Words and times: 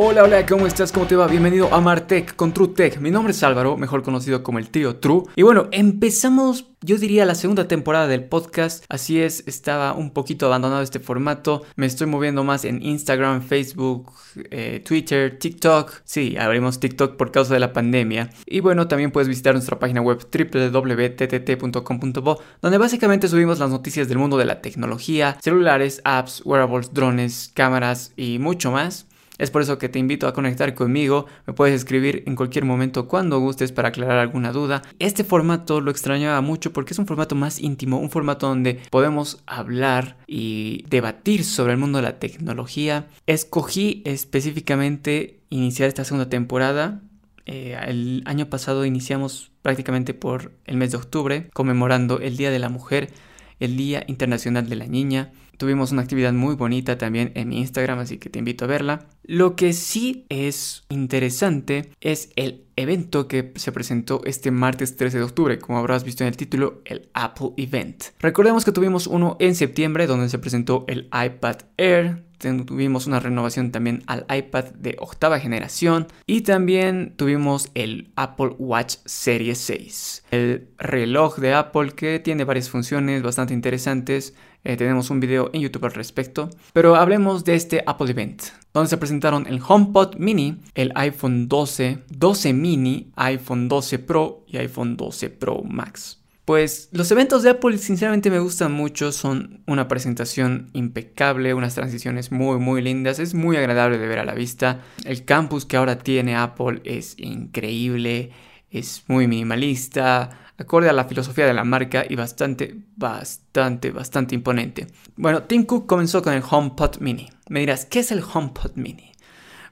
Hola, 0.00 0.22
hola, 0.22 0.46
¿cómo 0.46 0.68
estás? 0.68 0.92
¿Cómo 0.92 1.08
te 1.08 1.16
va? 1.16 1.26
Bienvenido 1.26 1.74
a 1.74 1.80
Martech 1.80 2.36
con 2.36 2.54
TrueTech. 2.54 3.00
Mi 3.00 3.10
nombre 3.10 3.32
es 3.32 3.42
Álvaro, 3.42 3.76
mejor 3.76 4.04
conocido 4.04 4.44
como 4.44 4.60
el 4.60 4.70
tío 4.70 4.94
True. 4.94 5.24
Y 5.34 5.42
bueno, 5.42 5.66
empezamos, 5.72 6.66
yo 6.82 6.98
diría, 6.98 7.24
la 7.24 7.34
segunda 7.34 7.66
temporada 7.66 8.06
del 8.06 8.22
podcast. 8.22 8.84
Así 8.88 9.20
es, 9.20 9.42
estaba 9.48 9.94
un 9.94 10.12
poquito 10.12 10.46
abandonado 10.46 10.82
este 10.82 11.00
formato. 11.00 11.64
Me 11.74 11.86
estoy 11.86 12.06
moviendo 12.06 12.44
más 12.44 12.64
en 12.64 12.80
Instagram, 12.80 13.42
Facebook, 13.42 14.12
eh, 14.52 14.84
Twitter, 14.86 15.36
TikTok. 15.36 15.90
Sí, 16.04 16.36
abrimos 16.36 16.78
TikTok 16.78 17.16
por 17.16 17.32
causa 17.32 17.54
de 17.54 17.60
la 17.60 17.72
pandemia. 17.72 18.30
Y 18.46 18.60
bueno, 18.60 18.86
también 18.86 19.10
puedes 19.10 19.26
visitar 19.26 19.52
nuestra 19.52 19.80
página 19.80 20.00
web 20.00 20.24
www.ttt.com.bo, 20.32 22.38
donde 22.62 22.78
básicamente 22.78 23.26
subimos 23.26 23.58
las 23.58 23.70
noticias 23.70 24.06
del 24.06 24.18
mundo 24.18 24.36
de 24.36 24.44
la 24.44 24.60
tecnología, 24.60 25.36
celulares, 25.42 26.00
apps, 26.04 26.42
wearables, 26.44 26.94
drones, 26.94 27.50
cámaras 27.52 28.12
y 28.16 28.38
mucho 28.38 28.70
más. 28.70 29.07
Es 29.38 29.50
por 29.50 29.62
eso 29.62 29.78
que 29.78 29.88
te 29.88 29.98
invito 29.98 30.26
a 30.26 30.32
conectar 30.32 30.74
conmigo, 30.74 31.26
me 31.46 31.52
puedes 31.52 31.74
escribir 31.74 32.24
en 32.26 32.36
cualquier 32.36 32.64
momento 32.64 33.08
cuando 33.08 33.38
gustes 33.38 33.72
para 33.72 33.88
aclarar 33.88 34.18
alguna 34.18 34.52
duda. 34.52 34.82
Este 34.98 35.24
formato 35.24 35.80
lo 35.80 35.90
extrañaba 35.90 36.40
mucho 36.40 36.72
porque 36.72 36.92
es 36.92 36.98
un 36.98 37.06
formato 37.06 37.34
más 37.34 37.60
íntimo, 37.60 37.98
un 37.98 38.10
formato 38.10 38.48
donde 38.48 38.80
podemos 38.90 39.42
hablar 39.46 40.16
y 40.26 40.84
debatir 40.90 41.44
sobre 41.44 41.72
el 41.72 41.78
mundo 41.78 41.98
de 41.98 42.02
la 42.02 42.18
tecnología. 42.18 43.06
Escogí 43.26 44.02
específicamente 44.04 45.40
iniciar 45.50 45.88
esta 45.88 46.04
segunda 46.04 46.28
temporada 46.28 47.00
eh, 47.48 47.78
el 47.86 48.22
año 48.26 48.50
pasado 48.50 48.84
iniciamos 48.84 49.50
prácticamente 49.62 50.12
por 50.12 50.52
el 50.66 50.76
mes 50.76 50.90
de 50.90 50.98
octubre, 50.98 51.48
conmemorando 51.54 52.20
el 52.20 52.36
Día 52.36 52.50
de 52.50 52.58
la 52.58 52.68
Mujer, 52.68 53.10
el 53.58 53.74
Día 53.78 54.04
Internacional 54.06 54.68
de 54.68 54.76
la 54.76 54.86
Niña. 54.86 55.32
Tuvimos 55.58 55.90
una 55.90 56.02
actividad 56.02 56.32
muy 56.32 56.54
bonita 56.54 56.98
también 56.98 57.32
en 57.34 57.48
mi 57.48 57.58
Instagram, 57.58 57.98
así 57.98 58.18
que 58.18 58.30
te 58.30 58.38
invito 58.38 58.64
a 58.64 58.68
verla. 58.68 59.08
Lo 59.24 59.56
que 59.56 59.72
sí 59.72 60.24
es 60.28 60.84
interesante 60.88 61.90
es 62.00 62.30
el 62.36 62.64
evento 62.76 63.26
que 63.26 63.52
se 63.56 63.72
presentó 63.72 64.22
este 64.24 64.52
martes 64.52 64.96
13 64.96 65.18
de 65.18 65.24
octubre, 65.24 65.58
como 65.58 65.78
habrás 65.78 66.04
visto 66.04 66.22
en 66.22 66.28
el 66.28 66.36
título, 66.36 66.80
el 66.84 67.10
Apple 67.12 67.50
Event. 67.56 68.04
Recordemos 68.20 68.64
que 68.64 68.70
tuvimos 68.70 69.08
uno 69.08 69.36
en 69.40 69.56
septiembre 69.56 70.06
donde 70.06 70.28
se 70.28 70.38
presentó 70.38 70.84
el 70.86 71.10
iPad 71.12 71.56
Air, 71.76 72.27
tuvimos 72.38 73.06
una 73.06 73.20
renovación 73.20 73.70
también 73.72 74.02
al 74.06 74.26
iPad 74.34 74.64
de 74.74 74.96
octava 74.98 75.40
generación 75.40 76.06
y 76.26 76.42
también 76.42 77.14
tuvimos 77.16 77.70
el 77.74 78.10
Apple 78.16 78.54
Watch 78.58 78.96
Series 79.04 79.58
6, 79.58 80.24
el 80.30 80.68
reloj 80.78 81.38
de 81.38 81.54
Apple 81.54 81.92
que 81.92 82.18
tiene 82.18 82.44
varias 82.44 82.70
funciones 82.70 83.22
bastante 83.22 83.54
interesantes 83.54 84.34
eh, 84.64 84.76
tenemos 84.76 85.10
un 85.10 85.20
video 85.20 85.50
en 85.52 85.62
YouTube 85.62 85.84
al 85.84 85.92
respecto. 85.92 86.50
Pero 86.72 86.96
hablemos 86.96 87.44
de 87.44 87.54
este 87.54 87.82
Apple 87.86 88.10
Event, 88.10 88.42
donde 88.74 88.90
se 88.90 88.96
presentaron 88.96 89.46
el 89.46 89.60
HomePod 89.66 90.16
Mini, 90.16 90.60
el 90.74 90.92
iPhone 90.94 91.48
12, 91.48 92.04
12 92.08 92.52
Mini, 92.52 93.12
iPhone 93.16 93.68
12 93.68 93.98
Pro 94.00 94.44
y 94.46 94.56
iPhone 94.58 94.96
12 94.96 95.30
Pro 95.30 95.62
Max. 95.62 96.17
Pues 96.48 96.88
los 96.92 97.10
eventos 97.10 97.42
de 97.42 97.50
Apple 97.50 97.76
sinceramente 97.76 98.30
me 98.30 98.38
gustan 98.38 98.72
mucho, 98.72 99.12
son 99.12 99.62
una 99.66 99.86
presentación 99.86 100.70
impecable, 100.72 101.52
unas 101.52 101.74
transiciones 101.74 102.32
muy 102.32 102.56
muy 102.56 102.80
lindas, 102.80 103.18
es 103.18 103.34
muy 103.34 103.58
agradable 103.58 103.98
de 103.98 104.06
ver 104.06 104.18
a 104.18 104.24
la 104.24 104.32
vista. 104.32 104.80
El 105.04 105.26
campus 105.26 105.66
que 105.66 105.76
ahora 105.76 105.98
tiene 105.98 106.36
Apple 106.36 106.80
es 106.84 107.18
increíble, 107.18 108.30
es 108.70 109.04
muy 109.08 109.28
minimalista, 109.28 110.30
acorde 110.56 110.88
a 110.88 110.94
la 110.94 111.04
filosofía 111.04 111.44
de 111.44 111.52
la 111.52 111.64
marca 111.64 112.06
y 112.08 112.16
bastante, 112.16 112.74
bastante, 112.96 113.90
bastante 113.90 114.34
imponente. 114.34 114.86
Bueno, 115.16 115.42
Tim 115.42 115.64
Cook 115.64 115.84
comenzó 115.84 116.22
con 116.22 116.32
el 116.32 116.42
HomePod 116.50 117.00
Mini. 117.00 117.28
Me 117.50 117.60
dirás, 117.60 117.84
¿qué 117.84 117.98
es 117.98 118.10
el 118.10 118.22
HomePod 118.22 118.70
Mini? 118.76 119.12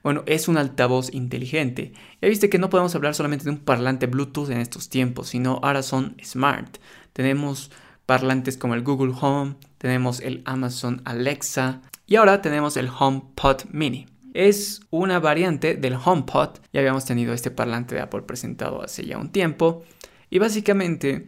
Bueno, 0.06 0.22
es 0.26 0.46
un 0.46 0.56
altavoz 0.56 1.12
inteligente. 1.12 1.92
Ya 2.22 2.28
viste 2.28 2.48
que 2.48 2.60
no 2.60 2.70
podemos 2.70 2.94
hablar 2.94 3.16
solamente 3.16 3.44
de 3.44 3.50
un 3.50 3.58
parlante 3.58 4.06
Bluetooth 4.06 4.50
en 4.50 4.58
estos 4.58 4.88
tiempos, 4.88 5.30
sino 5.30 5.58
ahora 5.64 5.82
son 5.82 6.14
smart. 6.22 6.76
Tenemos 7.12 7.72
parlantes 8.06 8.56
como 8.56 8.74
el 8.74 8.84
Google 8.84 9.12
Home, 9.20 9.56
tenemos 9.78 10.20
el 10.20 10.42
Amazon 10.44 11.02
Alexa 11.04 11.82
y 12.06 12.14
ahora 12.14 12.40
tenemos 12.40 12.76
el 12.76 12.88
HomePod 12.88 13.62
Mini. 13.72 14.06
Es 14.32 14.80
una 14.90 15.18
variante 15.18 15.74
del 15.74 15.96
HomePod. 15.96 16.50
Ya 16.72 16.78
habíamos 16.78 17.04
tenido 17.04 17.34
este 17.34 17.50
parlante 17.50 17.96
de 17.96 18.02
Apple 18.02 18.22
presentado 18.22 18.84
hace 18.84 19.04
ya 19.04 19.18
un 19.18 19.30
tiempo 19.30 19.82
y 20.30 20.38
básicamente, 20.38 21.26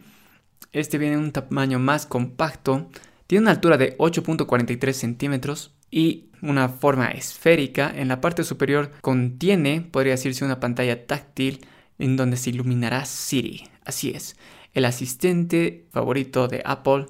este 0.71 0.97
viene 0.97 1.15
en 1.15 1.21
un 1.23 1.31
tamaño 1.33 1.79
más 1.79 2.05
compacto, 2.05 2.87
tiene 3.27 3.41
una 3.41 3.51
altura 3.51 3.75
de 3.75 3.97
8.43 3.97 4.93
centímetros 4.93 5.75
y 5.91 6.28
una 6.41 6.69
forma 6.69 7.09
esférica. 7.11 7.91
En 7.95 8.07
la 8.07 8.21
parte 8.21 8.43
superior 8.43 8.91
contiene, 9.01 9.81
podría 9.81 10.13
decirse, 10.13 10.45
una 10.45 10.59
pantalla 10.59 11.05
táctil 11.05 11.65
en 11.97 12.17
donde 12.17 12.37
se 12.37 12.51
iluminará 12.51 13.05
Siri. 13.05 13.67
Así 13.85 14.11
es, 14.11 14.35
el 14.73 14.85
asistente 14.85 15.85
favorito 15.91 16.47
de 16.47 16.61
Apple, 16.65 17.05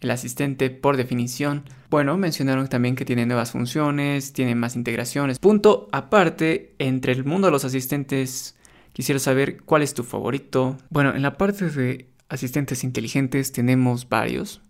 el 0.00 0.10
asistente 0.10 0.70
por 0.70 0.96
definición. 0.96 1.64
Bueno, 1.90 2.16
mencionaron 2.18 2.68
también 2.68 2.96
que 2.96 3.04
tiene 3.04 3.26
nuevas 3.26 3.52
funciones, 3.52 4.32
tiene 4.32 4.54
más 4.54 4.76
integraciones. 4.76 5.38
Punto 5.38 5.88
aparte, 5.92 6.74
entre 6.78 7.12
el 7.12 7.24
mundo 7.24 7.46
de 7.46 7.52
los 7.52 7.64
asistentes 7.64 8.56
Quisiera 8.94 9.18
saber 9.18 9.60
cuál 9.62 9.82
es 9.82 9.92
tu 9.92 10.04
favorito. 10.04 10.78
Bueno, 10.88 11.16
en 11.16 11.22
la 11.22 11.36
parte 11.36 11.68
de 11.68 12.08
asistentes 12.28 12.84
inteligentes 12.84 13.50
tenemos 13.50 14.08
varios. 14.08 14.62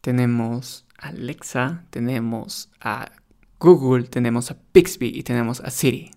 Tenemos 0.00 0.86
Alexa, 0.96 1.84
tenemos 1.90 2.70
a 2.80 3.10
Google, 3.60 4.04
tenemos 4.04 4.50
a 4.50 4.56
Pixby 4.72 5.12
y 5.14 5.22
tenemos 5.22 5.60
a 5.60 5.70
Siri. 5.70 6.10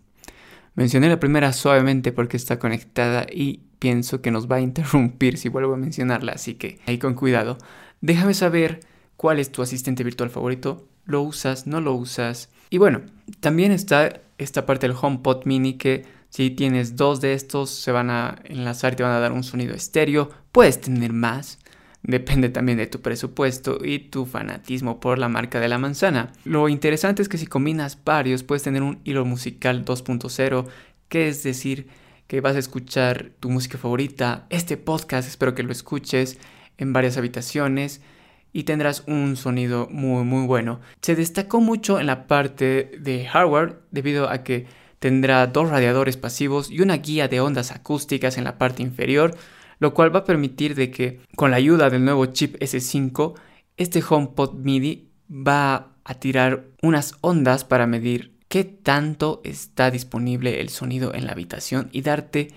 Mencioné 0.76 1.10
la 1.10 1.20
primera 1.20 1.52
suavemente 1.54 2.12
porque 2.12 2.38
está 2.38 2.60
conectada 2.60 3.26
y 3.32 3.62
pienso 3.80 4.22
que 4.22 4.32
nos 4.32 4.50
va 4.50 4.58
a 4.58 4.62
interrumpir 4.62 5.38
si 5.38 5.50
vuelvo 5.50 5.74
a 5.74 5.78
mencionarla, 5.78 6.34
así 6.34 6.56
que 6.56 6.80
ahí 6.86 6.98
con 6.98 7.16
cuidado. 7.16 7.58
Déjame 8.02 8.34
saber 8.34 8.82
cuál 9.18 9.40
es 9.40 9.52
tu 9.52 9.62
asistente 9.62 10.04
virtual 10.04 10.30
favorito. 10.30 10.88
¿Lo 11.06 11.22
usas? 11.22 11.68
¿No 11.68 11.82
lo 11.82 11.94
usas? 11.96 12.50
Y 12.70 12.78
bueno, 12.78 13.02
también 13.40 13.72
está 13.72 14.22
esta 14.38 14.66
parte 14.66 14.88
del 14.88 14.96
HomePod 15.00 15.46
mini 15.46 15.74
que 15.74 16.06
si 16.30 16.52
tienes 16.52 16.96
dos 16.96 17.20
de 17.20 17.34
estos, 17.34 17.72
se 17.72 17.92
van 17.92 18.12
a 18.12 18.36
enlazar 18.46 18.94
y 18.94 18.96
te 18.98 19.04
van 19.04 19.14
a 19.14 19.20
dar 19.20 19.32
un 19.32 19.44
sonido 19.44 19.74
estéreo. 19.74 20.30
Puedes 20.52 20.80
tener 20.80 21.12
más. 21.12 21.58
Depende 22.04 22.50
también 22.50 22.78
de 22.78 22.88
tu 22.88 23.02
presupuesto 23.02 23.84
y 23.84 24.00
tu 24.00 24.26
fanatismo 24.26 25.00
por 25.00 25.20
la 25.20 25.30
marca 25.30 25.60
de 25.60 25.68
la 25.68 25.78
manzana. 25.78 26.32
Lo 26.46 26.70
interesante 26.70 27.22
es 27.22 27.30
que 27.30 27.38
si 27.38 27.46
combinas 27.46 28.00
varios, 28.04 28.44
puedes 28.44 28.64
tener 28.64 28.84
un 28.84 29.00
hilo 29.04 29.26
musical 29.26 29.84
2.0, 29.84 30.66
que 31.10 31.28
es 31.28 31.44
decir, 31.44 31.88
que 32.28 32.42
vas 32.42 32.56
a 32.56 32.60
escuchar 32.60 33.32
tu 33.40 33.50
música 33.50 33.78
favorita, 33.78 34.46
este 34.50 34.78
podcast, 34.78 35.28
espero 35.28 35.56
que 35.56 35.64
lo 35.64 35.72
escuches 35.72 36.38
en 36.78 36.94
varias 36.94 37.18
habitaciones 37.18 38.02
y 38.54 38.64
tendrás 38.64 39.04
un 39.08 39.36
sonido 39.36 39.88
muy 39.92 40.24
muy 40.24 40.48
bueno. 40.48 40.80
Se 41.02 41.16
destacó 41.16 41.60
mucho 41.60 42.00
en 42.00 42.08
la 42.08 42.28
parte 42.28 42.92
de 43.00 43.26
hardware 43.26 43.82
debido 43.92 44.30
a 44.30 44.44
que 44.44 44.68
Tendrá 45.00 45.48
dos 45.48 45.70
radiadores 45.70 46.18
pasivos 46.18 46.70
y 46.70 46.82
una 46.82 46.98
guía 46.98 47.30
de 47.30 47.40
ondas 47.40 47.72
acústicas 47.72 48.38
en 48.38 48.44
la 48.44 48.58
parte 48.58 48.84
inferior, 48.84 49.36
lo 49.80 49.94
cual 49.94 50.14
va 50.14 50.20
a 50.20 50.26
permitir 50.26 50.76
de 50.76 50.92
que 50.92 51.22
con 51.36 51.52
la 51.52 51.58
ayuda 51.58 51.90
del 51.90 52.06
nuevo 52.06 52.26
chip 52.28 52.56
S5, 52.60 53.34
este 53.78 54.04
HomePod 54.08 54.54
MIDI 54.56 55.10
va 55.30 55.94
a 56.04 56.14
tirar 56.16 56.66
unas 56.82 57.16
ondas 57.22 57.64
para 57.64 57.88
medir 57.88 58.38
qué 58.48 58.64
tanto 58.64 59.42
está 59.44 59.92
disponible 59.92 60.60
el 60.60 60.70
sonido 60.70 61.14
en 61.14 61.26
la 61.26 61.32
habitación 61.32 61.90
y 61.92 62.02
darte 62.02 62.50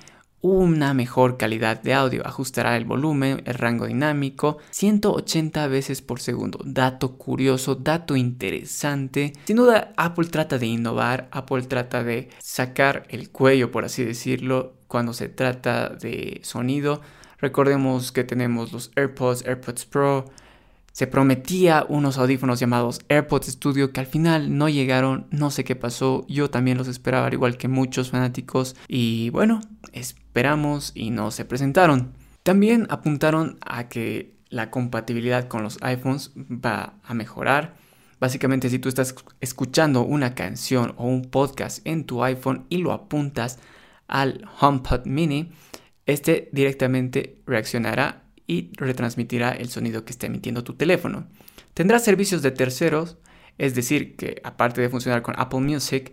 una 0.43 0.93
mejor 0.93 1.37
calidad 1.37 1.81
de 1.81 1.95
audio. 1.95 2.27
Ajustará 2.27 2.77
el 2.77 2.85
volumen, 2.85 3.43
el 3.47 3.55
rango 3.55 3.87
dinámico, 3.87 4.59
180 4.71 5.69
veces 5.69 6.03
por 6.03 6.21
segundo. 6.21 6.59
Dato 6.65 7.17
curioso, 7.17 7.77
dato 7.77 8.17
interesante. 8.17 9.33
Sin 9.45 9.57
duda, 9.57 9.93
Apple 9.97 10.27
trata 10.29 10.59
de 10.59 10.67
innovar, 10.67 11.29
Apple 11.31 11.63
trata 11.63 12.03
de 12.03 12.29
sacar 12.41 13.05
el 13.09 13.31
cuello, 13.31 13.71
por 13.71 13.85
así 13.85 14.05
decirlo, 14.05 14.75
cuando 14.89 15.15
se 15.15 15.29
trata 15.29 15.91
de 15.91 16.41
sonido. 16.43 17.01
Recordemos 17.43 18.13
que 18.13 18.23
tenemos 18.23 18.73
los 18.73 18.93
AirPods, 18.95 19.45
AirPods 19.45 19.85
Pro, 19.87 20.27
se 20.93 21.09
prometía 21.09 21.85
unos 21.89 22.17
audífonos 22.17 22.61
llamados 22.61 23.01
AirPods 23.09 23.49
Studio 23.49 23.93
que 23.93 23.99
al 23.99 24.07
final 24.07 24.57
no 24.57 24.69
llegaron, 24.69 25.27
no 25.31 25.51
sé 25.51 25.65
qué 25.65 25.75
pasó, 25.75 26.25
yo 26.29 26.51
también 26.51 26.79
los 26.79 26.87
esperaba 26.87 27.27
al 27.27 27.33
igual 27.33 27.57
que 27.57 27.67
muchos 27.67 28.11
fanáticos 28.11 28.77
y 28.87 29.31
bueno, 29.31 29.61
esperamos 29.93 30.93
y 30.95 31.11
no 31.11 31.33
se 31.33 31.45
presentaron. 31.45 32.13
También 32.45 32.87
apuntaron 32.91 33.59
a 33.61 33.89
que 33.89 34.35
la 34.49 34.71
compatibilidad 34.71 35.49
con 35.49 35.65
los 35.65 35.79
iPhones 35.83 36.31
va 36.37 36.95
a 37.03 37.15
mejorar. 37.15 37.75
Básicamente 38.21 38.71
si 38.71 38.79
tú 38.79 38.89
estás 38.89 39.17
escuchando 39.41 40.03
una 40.03 40.37
canción 40.37 40.95
o 40.97 41.07
un 41.09 41.23
podcast 41.23 41.85
en 41.87 42.05
tu 42.05 42.23
iPhone 42.23 42.67
y 42.69 42.77
lo 42.77 42.93
apuntas 42.93 43.59
al 44.07 44.47
HomePod 44.61 45.07
mini, 45.07 45.51
este 46.07 46.49
directamente 46.53 47.39
reaccionará 47.47 48.25
y 48.47 48.71
retransmitirá 48.77 49.53
el 49.53 49.69
sonido 49.69 50.05
que 50.05 50.13
esté 50.13 50.27
emitiendo 50.27 50.65
tu 50.65 50.75
teléfono. 50.75 51.29
Tendrá 51.75 51.99
servicios 51.99 52.43
de 52.43 52.51
terceros, 52.51 53.19
es 53.59 53.75
decir, 53.75 54.17
que 54.17 54.41
aparte 54.45 54.81
de 54.81 54.89
funcionar 54.89 55.23
con 55.23 55.35
Apple 55.39 55.61
Music, 55.61 56.13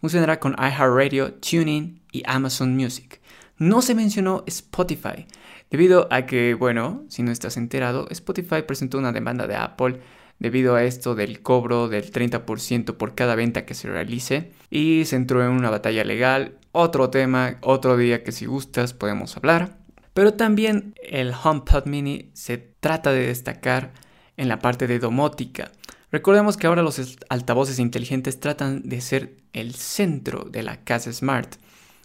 funcionará 0.00 0.38
con 0.40 0.54
iHeartRadio, 0.54 1.34
TuneIn 1.34 2.02
y 2.12 2.22
Amazon 2.26 2.76
Music. 2.76 3.20
No 3.58 3.82
se 3.82 3.94
mencionó 3.94 4.44
Spotify, 4.46 5.26
debido 5.70 6.08
a 6.10 6.26
que, 6.26 6.54
bueno, 6.54 7.04
si 7.08 7.22
no 7.22 7.32
estás 7.32 7.56
enterado, 7.56 8.06
Spotify 8.10 8.62
presentó 8.66 8.98
una 8.98 9.12
demanda 9.12 9.46
de 9.46 9.56
Apple 9.56 10.00
debido 10.38 10.76
a 10.76 10.84
esto 10.84 11.14
del 11.14 11.42
cobro 11.42 11.88
del 11.88 12.12
30% 12.12 12.96
por 12.96 13.14
cada 13.14 13.34
venta 13.34 13.66
que 13.66 13.74
se 13.74 13.88
realice 13.88 14.52
y 14.70 15.04
se 15.04 15.16
entró 15.16 15.44
en 15.44 15.50
una 15.50 15.70
batalla 15.70 16.04
legal. 16.04 16.58
Otro 16.80 17.10
tema, 17.10 17.56
otro 17.62 17.96
día 17.96 18.22
que 18.22 18.30
si 18.30 18.46
gustas 18.46 18.92
podemos 18.92 19.36
hablar. 19.36 19.78
Pero 20.14 20.34
también 20.34 20.94
el 21.02 21.32
HomePod 21.32 21.86
Mini 21.86 22.30
se 22.34 22.56
trata 22.56 23.10
de 23.10 23.26
destacar 23.26 23.92
en 24.36 24.46
la 24.46 24.60
parte 24.60 24.86
de 24.86 25.00
domótica. 25.00 25.72
Recordemos 26.12 26.56
que 26.56 26.68
ahora 26.68 26.84
los 26.84 27.18
altavoces 27.30 27.80
inteligentes 27.80 28.38
tratan 28.38 28.88
de 28.88 29.00
ser 29.00 29.38
el 29.52 29.74
centro 29.74 30.44
de 30.44 30.62
la 30.62 30.84
casa 30.84 31.12
smart, 31.12 31.56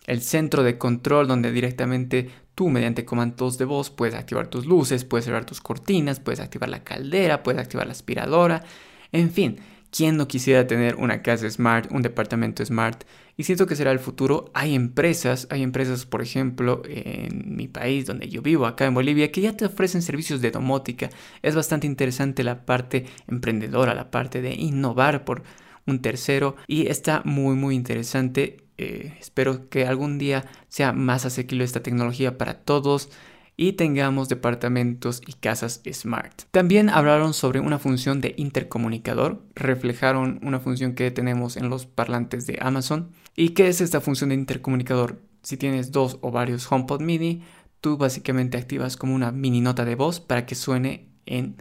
el 0.08 0.24
centro 0.24 0.64
de 0.64 0.80
control 0.80 1.28
donde 1.28 1.52
directamente 1.52 2.31
tú 2.56 2.70
mediante 2.70 3.06
comandos 3.06 3.60
de 3.60 3.66
voz 3.66 3.92
puedes 3.92 4.16
activar 4.16 4.48
tus 4.48 4.66
luces, 4.66 5.06
puedes 5.06 5.25
cerrar 5.25 5.46
tus 5.46 5.62
cortinas, 5.62 6.20
puedes 6.20 6.40
activar 6.40 6.70
la 6.70 6.84
caldera, 6.84 7.44
puedes 7.44 7.62
activar 7.62 7.86
la 7.86 7.94
aspiradora, 7.94 8.64
en 9.12 9.30
fin, 9.30 9.60
¿quién 9.92 10.18
no 10.18 10.28
quisiera 10.28 10.66
tener 10.66 10.96
una 10.96 11.22
casa 11.22 11.48
smart, 11.48 11.92
un 11.92 12.02
departamento 12.02 12.66
smart? 12.66 13.04
Y 13.35 13.44
siento 13.44 13.65
que 13.65 13.75
será 13.75 13.91
el 13.91 14.00
futuro. 14.00 14.51
Hay 14.53 14.75
empresas, 14.75 15.47
hay 15.50 15.63
empresas, 15.63 16.06
por 16.06 16.21
ejemplo, 16.21 16.83
en 16.85 17.56
mi 17.56 17.68
país 17.68 18.06
donde 18.06 18.30
yo 18.30 18.41
vivo, 18.41 18.65
acá 18.65 18.85
en 18.85 18.94
Bolivia, 18.94 19.31
que 19.31 19.41
ya 19.41 19.57
te 19.57 19.65
ofrecen 19.65 20.01
servicios 20.01 20.41
de 20.41 20.51
domótica. 20.51 21.09
Es 21.41 21.56
bastante 21.56 21.88
interesante 21.88 22.44
la 22.44 22.65
parte 22.65 23.06
emprendedora, 23.27 23.95
la 23.95 24.12
parte 24.12 24.41
de 24.41 24.53
innovar 24.53 25.25
por 25.25 25.44
un 25.85 26.01
tercero 26.01 26.56
y 26.68 26.88
está 26.88 27.21
muy 27.25 27.56
muy 27.56 27.75
interesante. 27.75 28.57
Eh, 28.77 29.15
espero 29.19 29.69
que 29.69 29.86
algún 29.86 30.18
día 30.18 30.45
sea 30.68 30.94
más 30.94 31.25
asequible 31.25 31.63
esta 31.63 31.83
tecnología 31.83 32.38
para 32.38 32.56
todos 32.62 33.09
y 33.56 33.74
tengamos 33.74 34.29
departamentos 34.29 35.21
y 35.27 35.33
casas 35.33 35.81
smart. 35.91 36.44
También 36.51 36.89
hablaron 36.89 37.33
sobre 37.33 37.59
una 37.59 37.77
función 37.77 38.19
de 38.19 38.33
intercomunicador, 38.38 39.44
reflejaron 39.53 40.39
una 40.41 40.59
función 40.59 40.95
que 40.95 41.12
tenemos 41.12 41.56
en 41.56 41.69
los 41.69 41.86
parlantes 41.86 42.47
de 42.47 42.57
Amazon. 42.62 43.12
¿Y 43.35 43.50
qué 43.50 43.68
es 43.68 43.81
esta 43.81 44.01
función 44.01 44.30
de 44.30 44.35
intercomunicador? 44.35 45.21
Si 45.41 45.57
tienes 45.57 45.91
dos 45.91 46.18
o 46.21 46.31
varios 46.31 46.71
HomePod 46.71 47.01
mini, 47.01 47.44
tú 47.81 47.97
básicamente 47.97 48.57
activas 48.57 48.95
como 48.95 49.15
una 49.15 49.31
mini 49.31 49.59
nota 49.59 49.85
de 49.85 49.95
voz 49.95 50.19
para 50.19 50.45
que 50.45 50.56
suene 50.56 51.09
en, 51.25 51.57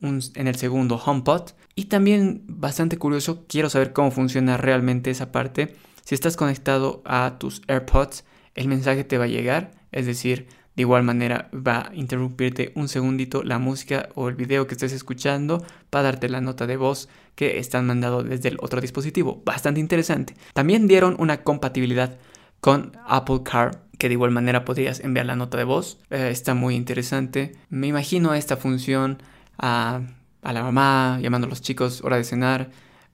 en 0.00 0.46
el 0.46 0.54
segundo 0.56 0.96
HomePod. 1.04 1.50
Y 1.74 1.86
también 1.86 2.44
bastante 2.46 2.98
curioso, 2.98 3.44
quiero 3.48 3.70
saber 3.70 3.92
cómo 3.92 4.10
funciona 4.10 4.56
realmente 4.56 5.10
esa 5.10 5.32
parte. 5.32 5.74
Si 6.04 6.14
estás 6.14 6.36
conectado 6.36 7.02
a 7.04 7.36
tus 7.38 7.62
AirPods, 7.66 8.24
el 8.54 8.68
mensaje 8.68 9.04
te 9.04 9.18
va 9.18 9.24
a 9.24 9.28
llegar, 9.28 9.72
es 9.90 10.06
decir, 10.06 10.46
de 10.76 10.82
igual 10.82 11.02
manera 11.02 11.48
va 11.54 11.88
a 11.88 11.94
interrumpirte 11.94 12.72
un 12.74 12.88
segundito 12.88 13.42
la 13.42 13.58
música 13.58 14.08
o 14.14 14.28
el 14.28 14.34
video 14.34 14.66
que 14.66 14.74
estés 14.74 14.92
escuchando 14.92 15.64
para 15.90 16.04
darte 16.04 16.28
la 16.28 16.40
nota 16.40 16.66
de 16.66 16.76
voz 16.76 17.08
que 17.34 17.58
están 17.58 17.86
mandando 17.86 18.22
desde 18.22 18.48
el 18.48 18.58
otro 18.60 18.80
dispositivo. 18.80 19.42
Bastante 19.44 19.80
interesante. 19.80 20.34
También 20.52 20.88
dieron 20.88 21.16
una 21.18 21.42
compatibilidad 21.42 22.18
con 22.60 22.92
Apple 23.06 23.42
Car 23.44 23.84
que 23.98 24.08
de 24.08 24.14
igual 24.14 24.32
manera 24.32 24.64
podrías 24.64 25.00
enviar 25.00 25.26
la 25.26 25.36
nota 25.36 25.56
de 25.56 25.64
voz. 25.64 25.98
Eh, 26.10 26.28
está 26.30 26.54
muy 26.54 26.74
interesante. 26.74 27.52
Me 27.68 27.86
imagino 27.86 28.34
esta 28.34 28.56
función 28.56 29.18
a, 29.58 30.00
a 30.42 30.52
la 30.52 30.62
mamá 30.62 31.18
llamando 31.20 31.46
a 31.46 31.50
los 31.50 31.62
chicos 31.62 32.02
hora 32.02 32.16
de 32.16 32.24
cenar 32.24 32.70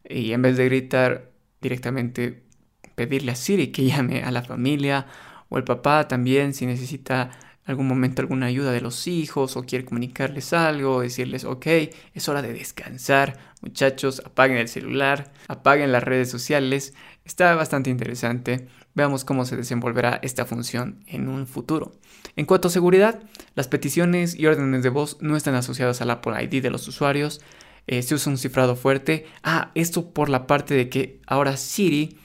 y 0.09 0.33
en 0.33 0.41
vez 0.43 0.57
de 0.57 0.65
gritar 0.65 1.31
directamente 1.61 2.43
pedirle 2.95 3.33
a 3.33 3.35
Siri 3.35 3.69
que 3.69 3.85
llame 3.87 4.23
a 4.23 4.31
la 4.31 4.43
familia 4.43 5.07
o 5.49 5.59
el 5.59 5.65
papá 5.65 6.09
también 6.09 6.55
si 6.55 6.65
necesita 6.65 7.31
algún 7.71 7.89
momento 7.89 8.21
alguna 8.21 8.47
ayuda 8.47 8.73
de 8.73 8.81
los 8.81 9.07
hijos 9.07 9.57
o 9.57 9.63
quiere 9.63 9.85
comunicarles 9.85 10.53
algo, 10.53 11.01
decirles, 11.01 11.45
ok, 11.45 11.67
es 12.15 12.29
hora 12.29 12.43
de 12.43 12.53
descansar, 12.53 13.39
muchachos, 13.63 14.23
apaguen 14.25 14.59
el 14.59 14.69
celular, 14.69 15.33
apaguen 15.49 15.93
las 15.93 16.05
redes 16.05 16.31
sociales. 16.31 16.95
Está 17.25 17.55
bastante 17.55 17.91
interesante. 17.91 18.69
Veamos 18.95 19.25
cómo 19.25 19.45
se 19.45 19.57
desenvolverá 19.57 20.19
esta 20.23 20.45
función 20.45 21.03
en 21.07 21.29
un 21.29 21.47
futuro. 21.47 21.93
En 22.37 22.45
cuanto 22.45 22.69
a 22.69 22.71
seguridad, 22.71 23.23
las 23.55 23.69
peticiones 23.69 24.39
y 24.39 24.47
órdenes 24.47 24.83
de 24.83 24.89
voz 24.89 25.17
no 25.21 25.37
están 25.37 25.55
asociadas 25.55 26.01
al 26.01 26.11
Apple 26.11 26.43
ID 26.43 26.63
de 26.63 26.71
los 26.71 26.87
usuarios. 26.89 27.41
Eh, 27.87 28.03
se 28.03 28.15
usa 28.15 28.33
un 28.33 28.39
cifrado 28.39 28.77
fuerte. 28.77 29.27
Ah, 29.43 29.71
esto 29.75 30.13
por 30.13 30.29
la 30.29 30.47
parte 30.47 30.75
de 30.75 30.89
que 30.89 31.21
ahora 31.27 31.57
Siri 31.57 32.19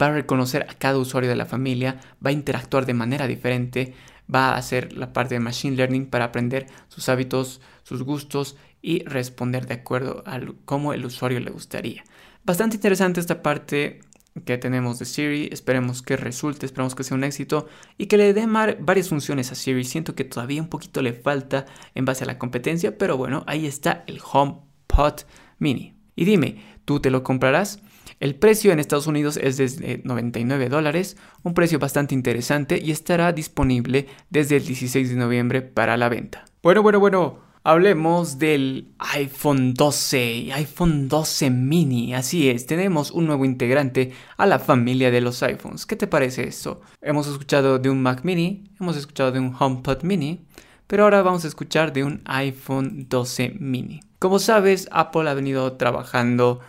va 0.00 0.06
a 0.08 0.12
reconocer 0.12 0.66
a 0.68 0.74
cada 0.74 0.98
usuario 0.98 1.30
de 1.30 1.36
la 1.36 1.46
familia, 1.46 2.00
va 2.24 2.30
a 2.30 2.32
interactuar 2.32 2.86
de 2.86 2.94
manera 2.94 3.26
diferente 3.26 3.94
va 4.32 4.50
a 4.50 4.56
hacer 4.56 4.92
la 4.92 5.12
parte 5.12 5.34
de 5.34 5.40
Machine 5.40 5.76
Learning 5.76 6.06
para 6.06 6.26
aprender 6.26 6.66
sus 6.88 7.08
hábitos, 7.08 7.60
sus 7.82 8.02
gustos 8.02 8.56
y 8.82 9.04
responder 9.04 9.66
de 9.66 9.74
acuerdo 9.74 10.22
a 10.26 10.40
cómo 10.64 10.92
el 10.92 11.04
usuario 11.04 11.40
le 11.40 11.50
gustaría. 11.50 12.04
Bastante 12.44 12.76
interesante 12.76 13.20
esta 13.20 13.42
parte 13.42 14.00
que 14.44 14.58
tenemos 14.58 14.98
de 14.98 15.06
Siri, 15.06 15.48
esperemos 15.50 16.02
que 16.02 16.16
resulte, 16.16 16.66
esperemos 16.66 16.94
que 16.94 17.04
sea 17.04 17.16
un 17.16 17.24
éxito 17.24 17.66
y 17.96 18.06
que 18.06 18.16
le 18.16 18.34
dé 18.34 18.46
varias 18.46 19.08
funciones 19.08 19.50
a 19.50 19.54
Siri. 19.54 19.84
Siento 19.84 20.14
que 20.14 20.24
todavía 20.24 20.60
un 20.60 20.68
poquito 20.68 21.02
le 21.02 21.14
falta 21.14 21.64
en 21.94 22.04
base 22.04 22.24
a 22.24 22.26
la 22.26 22.38
competencia, 22.38 22.98
pero 22.98 23.16
bueno, 23.16 23.44
ahí 23.46 23.66
está 23.66 24.04
el 24.06 24.20
HomePod 24.20 25.22
Mini. 25.58 25.94
Y 26.14 26.24
dime, 26.24 26.62
¿tú 26.84 27.00
te 27.00 27.10
lo 27.10 27.22
comprarás? 27.22 27.80
El 28.20 28.34
precio 28.34 28.72
en 28.72 28.80
Estados 28.80 29.06
Unidos 29.06 29.36
es 29.36 29.56
de 29.56 30.00
99 30.04 30.68
dólares, 30.68 31.16
un 31.42 31.54
precio 31.54 31.78
bastante 31.78 32.14
interesante 32.14 32.80
y 32.82 32.90
estará 32.90 33.32
disponible 33.32 34.06
desde 34.30 34.56
el 34.56 34.66
16 34.66 35.10
de 35.10 35.16
noviembre 35.16 35.62
para 35.62 35.96
la 35.96 36.08
venta. 36.08 36.44
Bueno, 36.62 36.82
bueno, 36.82 37.00
bueno, 37.00 37.38
hablemos 37.62 38.38
del 38.38 38.92
iPhone 38.98 39.74
12, 39.74 40.50
iPhone 40.52 41.08
12 41.08 41.50
mini, 41.50 42.14
así 42.14 42.48
es, 42.48 42.66
tenemos 42.66 43.10
un 43.10 43.26
nuevo 43.26 43.44
integrante 43.44 44.12
a 44.36 44.46
la 44.46 44.58
familia 44.58 45.10
de 45.10 45.20
los 45.20 45.42
iPhones. 45.42 45.84
¿Qué 45.84 45.96
te 45.96 46.06
parece 46.06 46.46
esto? 46.46 46.80
Hemos 47.02 47.26
escuchado 47.26 47.78
de 47.78 47.90
un 47.90 48.02
Mac 48.02 48.24
mini, 48.24 48.70
hemos 48.80 48.96
escuchado 48.96 49.32
de 49.32 49.40
un 49.40 49.54
HomePod 49.58 50.02
mini, 50.04 50.46
pero 50.86 51.04
ahora 51.04 51.22
vamos 51.22 51.44
a 51.44 51.48
escuchar 51.48 51.92
de 51.92 52.04
un 52.04 52.22
iPhone 52.24 53.06
12 53.08 53.56
mini. 53.58 54.00
Como 54.18 54.38
sabes, 54.38 54.88
Apple 54.92 55.28
ha 55.28 55.34
venido 55.34 55.72
trabajando 55.72 56.60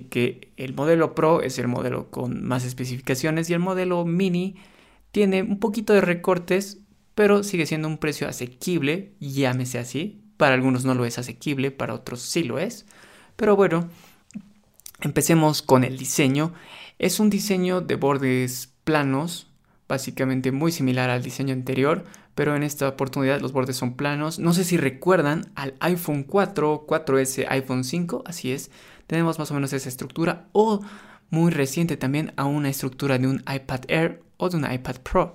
que 0.00 0.52
el 0.56 0.74
modelo 0.74 1.14
Pro 1.14 1.42
es 1.42 1.58
el 1.58 1.68
modelo 1.68 2.10
con 2.10 2.42
más 2.44 2.64
especificaciones 2.64 3.50
y 3.50 3.52
el 3.52 3.60
modelo 3.60 4.04
Mini 4.04 4.56
tiene 5.12 5.42
un 5.42 5.58
poquito 5.58 5.92
de 5.92 6.00
recortes, 6.00 6.78
pero 7.14 7.42
sigue 7.42 7.66
siendo 7.66 7.88
un 7.88 7.98
precio 7.98 8.26
asequible, 8.26 9.12
llámese 9.20 9.78
así. 9.78 10.22
Para 10.38 10.54
algunos 10.54 10.84
no 10.84 10.94
lo 10.94 11.04
es 11.04 11.18
asequible, 11.18 11.70
para 11.70 11.94
otros 11.94 12.22
sí 12.22 12.42
lo 12.42 12.58
es. 12.58 12.86
Pero 13.36 13.54
bueno, 13.54 13.90
empecemos 15.00 15.60
con 15.60 15.84
el 15.84 15.98
diseño. 15.98 16.54
Es 16.98 17.20
un 17.20 17.28
diseño 17.28 17.82
de 17.82 17.96
bordes 17.96 18.72
planos, 18.84 19.51
básicamente 19.92 20.52
muy 20.52 20.72
similar 20.72 21.10
al 21.10 21.22
diseño 21.22 21.52
anterior, 21.52 22.06
pero 22.34 22.56
en 22.56 22.62
esta 22.62 22.88
oportunidad 22.88 23.42
los 23.42 23.52
bordes 23.52 23.76
son 23.76 23.92
planos. 23.92 24.38
No 24.38 24.54
sé 24.54 24.64
si 24.64 24.78
recuerdan 24.78 25.52
al 25.54 25.74
iPhone 25.80 26.22
4, 26.22 26.86
4S, 26.86 27.44
iPhone 27.50 27.84
5, 27.84 28.22
así 28.24 28.52
es, 28.52 28.70
tenemos 29.06 29.38
más 29.38 29.50
o 29.50 29.54
menos 29.54 29.74
esa 29.74 29.90
estructura 29.90 30.48
o 30.52 30.80
muy 31.28 31.50
reciente 31.52 31.98
también 31.98 32.32
a 32.36 32.46
una 32.46 32.70
estructura 32.70 33.18
de 33.18 33.26
un 33.26 33.40
iPad 33.40 33.80
Air 33.88 34.22
o 34.38 34.48
de 34.48 34.56
un 34.56 34.72
iPad 34.72 34.96
Pro. 35.02 35.34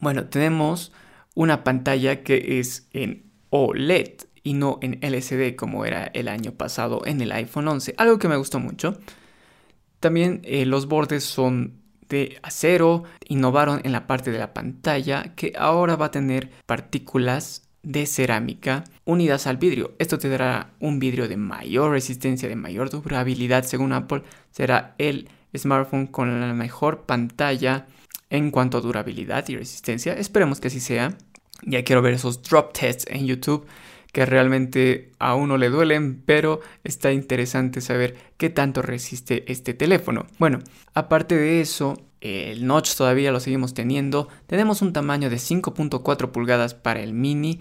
Bueno, 0.00 0.24
tenemos 0.24 0.90
una 1.36 1.62
pantalla 1.62 2.24
que 2.24 2.58
es 2.58 2.88
en 2.92 3.30
OLED 3.50 4.22
y 4.42 4.54
no 4.54 4.80
en 4.82 4.98
LCD 5.00 5.54
como 5.54 5.84
era 5.84 6.06
el 6.06 6.26
año 6.26 6.54
pasado 6.54 7.02
en 7.06 7.20
el 7.20 7.30
iPhone 7.30 7.68
11, 7.68 7.94
algo 7.98 8.18
que 8.18 8.26
me 8.26 8.36
gustó 8.36 8.58
mucho. 8.58 8.98
También 10.00 10.40
eh, 10.42 10.66
los 10.66 10.88
bordes 10.88 11.22
son 11.22 11.81
de 12.12 12.38
acero, 12.42 13.04
innovaron 13.26 13.80
en 13.84 13.92
la 13.92 14.06
parte 14.06 14.30
de 14.30 14.38
la 14.38 14.52
pantalla 14.52 15.34
que 15.34 15.54
ahora 15.58 15.96
va 15.96 16.06
a 16.06 16.10
tener 16.10 16.50
partículas 16.66 17.68
de 17.82 18.06
cerámica 18.06 18.84
unidas 19.04 19.46
al 19.46 19.56
vidrio. 19.56 19.94
Esto 19.98 20.18
te 20.18 20.28
dará 20.28 20.70
un 20.78 20.98
vidrio 20.98 21.26
de 21.26 21.36
mayor 21.36 21.90
resistencia, 21.90 22.48
de 22.48 22.54
mayor 22.54 22.90
durabilidad 22.90 23.64
según 23.64 23.92
Apple. 23.92 24.22
Será 24.50 24.94
el 24.98 25.28
smartphone 25.56 26.06
con 26.06 26.40
la 26.40 26.52
mejor 26.52 27.02
pantalla 27.02 27.86
en 28.30 28.50
cuanto 28.50 28.78
a 28.78 28.82
durabilidad 28.82 29.48
y 29.48 29.56
resistencia. 29.56 30.12
Esperemos 30.12 30.60
que 30.60 30.68
así 30.68 30.80
sea. 30.80 31.16
Ya 31.64 31.82
quiero 31.82 32.02
ver 32.02 32.14
esos 32.14 32.42
drop 32.42 32.72
tests 32.72 33.06
en 33.08 33.26
YouTube 33.26 33.66
que 34.12 34.26
realmente 34.26 35.10
a 35.18 35.34
uno 35.34 35.56
le 35.56 35.70
duelen, 35.70 36.22
pero 36.24 36.60
está 36.84 37.12
interesante 37.12 37.80
saber 37.80 38.14
qué 38.36 38.50
tanto 38.50 38.82
resiste 38.82 39.50
este 39.50 39.74
teléfono. 39.74 40.26
Bueno, 40.38 40.60
aparte 40.94 41.34
de 41.34 41.62
eso, 41.62 41.96
el 42.20 42.66
notch 42.66 42.94
todavía 42.94 43.32
lo 43.32 43.40
seguimos 43.40 43.74
teniendo. 43.74 44.28
Tenemos 44.46 44.82
un 44.82 44.92
tamaño 44.92 45.30
de 45.30 45.36
5.4 45.36 46.30
pulgadas 46.30 46.74
para 46.74 47.00
el 47.00 47.14
mini. 47.14 47.60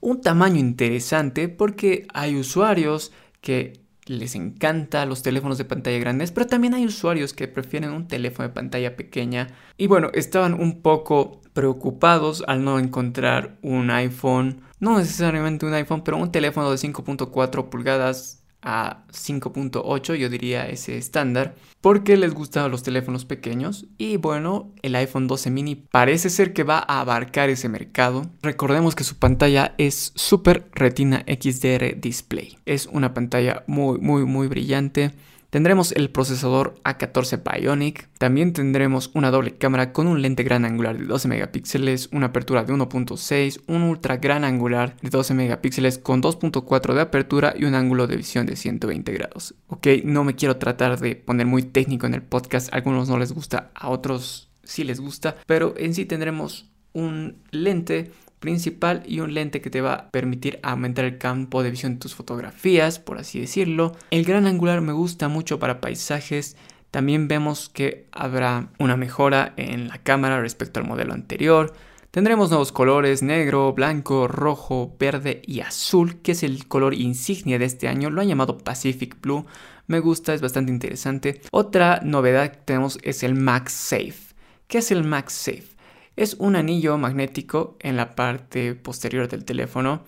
Un 0.00 0.20
tamaño 0.20 0.58
interesante 0.58 1.48
porque 1.48 2.06
hay 2.12 2.34
usuarios 2.34 3.12
que 3.40 3.80
les 4.06 4.34
encanta 4.34 5.06
los 5.06 5.22
teléfonos 5.22 5.58
de 5.58 5.64
pantalla 5.64 5.98
grandes, 5.98 6.32
pero 6.32 6.46
también 6.46 6.74
hay 6.74 6.84
usuarios 6.84 7.32
que 7.32 7.46
prefieren 7.46 7.92
un 7.92 8.08
teléfono 8.08 8.48
de 8.48 8.54
pantalla 8.54 8.96
pequeña. 8.96 9.48
Y 9.76 9.86
bueno, 9.86 10.10
estaban 10.12 10.54
un 10.54 10.82
poco 10.82 11.40
preocupados 11.52 12.42
al 12.48 12.64
no 12.64 12.78
encontrar 12.78 13.56
un 13.62 13.90
iPhone, 13.90 14.62
no 14.82 14.98
necesariamente 14.98 15.64
un 15.64 15.74
iPhone, 15.74 16.02
pero 16.02 16.16
un 16.16 16.32
teléfono 16.32 16.68
de 16.68 16.76
5.4 16.76 17.68
pulgadas 17.68 18.42
a 18.62 19.04
5.8, 19.12 20.16
yo 20.16 20.28
diría 20.28 20.68
ese 20.68 20.98
estándar, 20.98 21.54
porque 21.80 22.16
les 22.16 22.34
gustan 22.34 22.68
los 22.68 22.82
teléfonos 22.82 23.24
pequeños 23.24 23.86
y 23.96 24.16
bueno, 24.16 24.72
el 24.82 24.96
iPhone 24.96 25.28
12 25.28 25.50
mini 25.50 25.76
parece 25.76 26.30
ser 26.30 26.52
que 26.52 26.64
va 26.64 26.78
a 26.78 27.00
abarcar 27.00 27.48
ese 27.48 27.68
mercado. 27.68 28.28
Recordemos 28.42 28.96
que 28.96 29.04
su 29.04 29.16
pantalla 29.18 29.76
es 29.78 30.12
Super 30.16 30.68
Retina 30.72 31.24
XDR 31.28 32.00
Display. 32.00 32.58
Es 32.66 32.86
una 32.86 33.14
pantalla 33.14 33.62
muy 33.68 34.00
muy 34.00 34.24
muy 34.24 34.48
brillante 34.48 35.12
Tendremos 35.52 35.92
el 35.92 36.08
procesador 36.08 36.76
A14 36.82 37.42
Bionic, 37.44 38.08
también 38.16 38.54
tendremos 38.54 39.10
una 39.12 39.30
doble 39.30 39.58
cámara 39.58 39.92
con 39.92 40.06
un 40.06 40.22
lente 40.22 40.44
gran 40.44 40.64
angular 40.64 40.96
de 40.96 41.04
12 41.04 41.28
megapíxeles, 41.28 42.08
una 42.10 42.28
apertura 42.28 42.64
de 42.64 42.72
1.6, 42.72 43.60
un 43.66 43.82
ultra 43.82 44.16
gran 44.16 44.44
angular 44.44 44.96
de 45.02 45.10
12 45.10 45.34
megapíxeles 45.34 45.98
con 45.98 46.22
2.4 46.22 46.94
de 46.94 47.02
apertura 47.02 47.52
y 47.54 47.66
un 47.66 47.74
ángulo 47.74 48.06
de 48.06 48.16
visión 48.16 48.46
de 48.46 48.56
120 48.56 49.12
grados. 49.12 49.54
Ok, 49.66 49.88
no 50.04 50.24
me 50.24 50.36
quiero 50.36 50.56
tratar 50.56 50.98
de 50.98 51.16
poner 51.16 51.44
muy 51.44 51.64
técnico 51.64 52.06
en 52.06 52.14
el 52.14 52.22
podcast, 52.22 52.72
a 52.72 52.76
algunos 52.76 53.10
no 53.10 53.18
les 53.18 53.32
gusta, 53.32 53.72
a 53.74 53.90
otros 53.90 54.48
sí 54.64 54.84
les 54.84 55.00
gusta, 55.00 55.36
pero 55.44 55.74
en 55.76 55.92
sí 55.92 56.06
tendremos 56.06 56.72
un 56.94 57.42
lente 57.50 58.10
principal 58.42 59.04
y 59.06 59.20
un 59.20 59.32
lente 59.32 59.62
que 59.62 59.70
te 59.70 59.80
va 59.80 59.94
a 59.94 60.10
permitir 60.10 60.58
aumentar 60.62 61.06
el 61.06 61.16
campo 61.16 61.62
de 61.62 61.70
visión 61.70 61.94
de 61.94 62.00
tus 62.00 62.14
fotografías, 62.14 62.98
por 62.98 63.16
así 63.16 63.40
decirlo. 63.40 63.96
El 64.10 64.24
gran 64.24 64.46
angular 64.46 64.82
me 64.82 64.92
gusta 64.92 65.28
mucho 65.28 65.58
para 65.60 65.80
paisajes. 65.80 66.56
También 66.90 67.28
vemos 67.28 67.70
que 67.70 68.08
habrá 68.12 68.68
una 68.78 68.98
mejora 68.98 69.54
en 69.56 69.88
la 69.88 69.98
cámara 69.98 70.40
respecto 70.40 70.80
al 70.80 70.86
modelo 70.86 71.14
anterior. 71.14 71.72
Tendremos 72.10 72.50
nuevos 72.50 72.72
colores 72.72 73.22
negro, 73.22 73.72
blanco, 73.72 74.28
rojo, 74.28 74.94
verde 74.98 75.40
y 75.46 75.60
azul, 75.60 76.20
que 76.20 76.32
es 76.32 76.42
el 76.42 76.66
color 76.66 76.92
insignia 76.92 77.58
de 77.58 77.64
este 77.64 77.88
año. 77.88 78.10
Lo 78.10 78.20
han 78.20 78.28
llamado 78.28 78.58
Pacific 78.58 79.18
Blue. 79.22 79.46
Me 79.86 80.00
gusta, 80.00 80.34
es 80.34 80.42
bastante 80.42 80.72
interesante. 80.72 81.40
Otra 81.52 82.00
novedad 82.02 82.50
que 82.50 82.58
tenemos 82.58 82.98
es 83.02 83.22
el 83.22 83.34
MagSafe. 83.34 84.34
¿Qué 84.66 84.78
es 84.78 84.90
el 84.90 85.04
MagSafe? 85.04 85.71
Es 86.16 86.34
un 86.34 86.56
anillo 86.56 86.98
magnético 86.98 87.76
en 87.80 87.96
la 87.96 88.14
parte 88.14 88.74
posterior 88.74 89.28
del 89.28 89.44
teléfono 89.44 90.04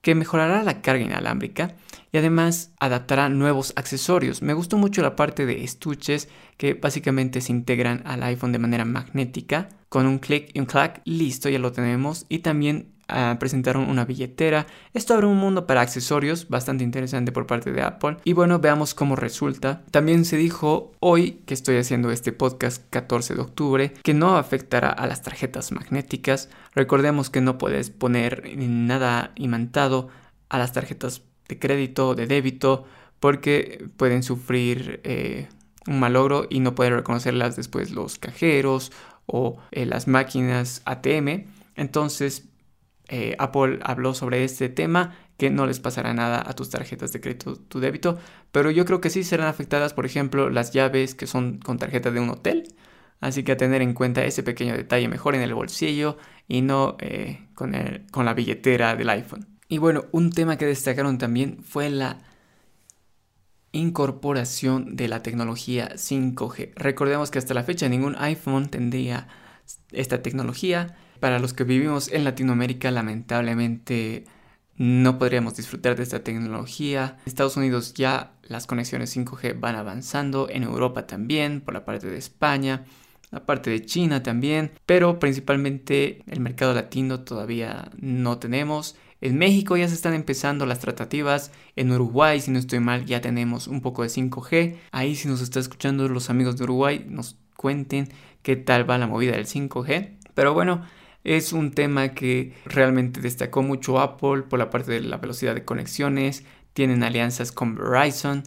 que 0.00 0.14
mejorará 0.14 0.62
la 0.62 0.80
carga 0.80 1.04
inalámbrica 1.04 1.74
y 2.12 2.18
además 2.18 2.72
adaptará 2.78 3.28
nuevos 3.28 3.72
accesorios. 3.76 4.40
Me 4.40 4.54
gustó 4.54 4.78
mucho 4.78 5.02
la 5.02 5.16
parte 5.16 5.46
de 5.46 5.64
estuches 5.64 6.28
que 6.56 6.74
básicamente 6.74 7.40
se 7.40 7.52
integran 7.52 8.02
al 8.06 8.22
iPhone 8.22 8.52
de 8.52 8.58
manera 8.58 8.84
magnética. 8.84 9.68
Con 9.88 10.06
un 10.06 10.18
clic 10.18 10.50
y 10.54 10.60
un 10.60 10.66
clack, 10.66 11.00
listo, 11.04 11.48
ya 11.48 11.58
lo 11.58 11.72
tenemos. 11.72 12.26
Y 12.28 12.40
también 12.40 12.92
presentaron 13.38 13.88
una 13.88 14.04
billetera. 14.04 14.66
Esto 14.92 15.14
abre 15.14 15.26
un 15.26 15.38
mundo 15.38 15.66
para 15.66 15.80
accesorios 15.80 16.48
bastante 16.48 16.84
interesante 16.84 17.32
por 17.32 17.46
parte 17.46 17.72
de 17.72 17.82
Apple. 17.82 18.18
Y 18.24 18.34
bueno, 18.34 18.58
veamos 18.58 18.94
cómo 18.94 19.16
resulta. 19.16 19.82
También 19.90 20.24
se 20.24 20.36
dijo 20.36 20.92
hoy 21.00 21.42
que 21.46 21.54
estoy 21.54 21.78
haciendo 21.78 22.10
este 22.10 22.32
podcast 22.32 22.84
14 22.90 23.34
de 23.34 23.40
octubre 23.40 23.94
que 24.02 24.14
no 24.14 24.36
afectará 24.36 24.90
a 24.90 25.06
las 25.06 25.22
tarjetas 25.22 25.72
magnéticas. 25.72 26.50
Recordemos 26.74 27.30
que 27.30 27.40
no 27.40 27.58
puedes 27.58 27.90
poner 27.90 28.42
nada 28.56 29.32
imantado 29.36 30.08
a 30.48 30.58
las 30.58 30.72
tarjetas 30.72 31.22
de 31.48 31.58
crédito, 31.58 32.14
de 32.14 32.26
débito, 32.26 32.84
porque 33.20 33.88
pueden 33.96 34.22
sufrir 34.22 35.00
eh, 35.04 35.48
un 35.86 35.98
malogro 35.98 36.46
y 36.48 36.60
no 36.60 36.74
pueden 36.74 36.94
reconocerlas 36.94 37.56
después 37.56 37.90
los 37.90 38.18
cajeros 38.18 38.92
o 39.26 39.58
eh, 39.70 39.86
las 39.86 40.06
máquinas 40.06 40.82
ATM. 40.84 41.46
Entonces 41.74 42.47
eh, 43.08 43.34
Apple 43.38 43.78
habló 43.82 44.14
sobre 44.14 44.44
este 44.44 44.68
tema, 44.68 45.16
que 45.36 45.50
no 45.50 45.66
les 45.66 45.80
pasará 45.80 46.12
nada 46.14 46.42
a 46.46 46.54
tus 46.54 46.70
tarjetas 46.70 47.12
de 47.12 47.20
crédito, 47.20 47.56
tu 47.56 47.80
débito, 47.80 48.18
pero 48.52 48.70
yo 48.70 48.84
creo 48.84 49.00
que 49.00 49.10
sí 49.10 49.24
serán 49.24 49.46
afectadas, 49.46 49.94
por 49.94 50.04
ejemplo, 50.06 50.50
las 50.50 50.72
llaves 50.72 51.14
que 51.14 51.26
son 51.26 51.58
con 51.58 51.78
tarjeta 51.78 52.10
de 52.10 52.20
un 52.20 52.30
hotel. 52.30 52.74
Así 53.20 53.42
que 53.42 53.52
a 53.52 53.56
tener 53.56 53.82
en 53.82 53.94
cuenta 53.94 54.24
ese 54.24 54.44
pequeño 54.44 54.76
detalle 54.76 55.08
mejor 55.08 55.34
en 55.34 55.40
el 55.40 55.52
bolsillo 55.52 56.18
y 56.46 56.62
no 56.62 56.96
eh, 57.00 57.48
con, 57.54 57.74
con 58.12 58.24
la 58.24 58.34
billetera 58.34 58.94
del 58.94 59.10
iPhone. 59.10 59.58
Y 59.68 59.78
bueno, 59.78 60.04
un 60.12 60.30
tema 60.30 60.56
que 60.56 60.66
destacaron 60.66 61.18
también 61.18 61.62
fue 61.64 61.90
la 61.90 62.20
incorporación 63.72 64.96
de 64.96 65.08
la 65.08 65.22
tecnología 65.22 65.90
5G. 65.94 66.72
Recordemos 66.76 67.30
que 67.30 67.38
hasta 67.38 67.54
la 67.54 67.64
fecha 67.64 67.88
ningún 67.88 68.16
iPhone 68.18 68.68
tendría 68.68 69.28
esta 69.92 70.22
tecnología 70.22 70.96
para 71.18 71.38
los 71.38 71.54
que 71.54 71.64
vivimos 71.64 72.10
en 72.12 72.24
Latinoamérica, 72.24 72.90
lamentablemente 72.90 74.24
no 74.76 75.18
podríamos 75.18 75.56
disfrutar 75.56 75.96
de 75.96 76.04
esta 76.04 76.22
tecnología. 76.22 77.16
En 77.20 77.22
Estados 77.26 77.56
Unidos 77.56 77.94
ya 77.94 78.32
las 78.42 78.66
conexiones 78.66 79.16
5G 79.16 79.58
van 79.58 79.74
avanzando, 79.74 80.48
en 80.48 80.62
Europa 80.62 81.06
también, 81.06 81.60
por 81.60 81.74
la 81.74 81.84
parte 81.84 82.06
de 82.06 82.16
España, 82.16 82.84
la 83.30 83.44
parte 83.44 83.70
de 83.70 83.84
China 83.84 84.22
también, 84.22 84.70
pero 84.86 85.18
principalmente 85.18 86.22
el 86.26 86.40
mercado 86.40 86.74
latino 86.74 87.20
todavía 87.20 87.90
no 88.00 88.38
tenemos. 88.38 88.96
En 89.20 89.36
México 89.36 89.76
ya 89.76 89.88
se 89.88 89.94
están 89.94 90.14
empezando 90.14 90.64
las 90.64 90.78
tratativas, 90.78 91.50
en 91.74 91.90
Uruguay, 91.90 92.40
si 92.40 92.52
no 92.52 92.58
estoy 92.58 92.78
mal, 92.78 93.04
ya 93.04 93.20
tenemos 93.20 93.66
un 93.66 93.80
poco 93.80 94.02
de 94.02 94.08
5G. 94.08 94.76
Ahí 94.92 95.16
si 95.16 95.26
nos 95.26 95.40
está 95.40 95.58
escuchando 95.58 96.08
los 96.08 96.30
amigos 96.30 96.56
de 96.56 96.64
Uruguay, 96.64 97.04
nos 97.08 97.36
cuenten 97.56 98.08
qué 98.42 98.54
tal 98.54 98.88
va 98.88 98.96
la 98.96 99.08
movida 99.08 99.32
del 99.32 99.46
5G. 99.46 100.18
Pero 100.34 100.54
bueno, 100.54 100.82
es 101.24 101.52
un 101.52 101.72
tema 101.72 102.10
que 102.10 102.54
realmente 102.64 103.20
destacó 103.20 103.62
mucho 103.62 103.98
Apple 103.98 104.42
por 104.42 104.58
la 104.58 104.70
parte 104.70 104.92
de 104.92 105.00
la 105.00 105.18
velocidad 105.18 105.54
de 105.54 105.64
conexiones, 105.64 106.44
tienen 106.72 107.02
alianzas 107.02 107.52
con 107.52 107.74
Verizon 107.74 108.44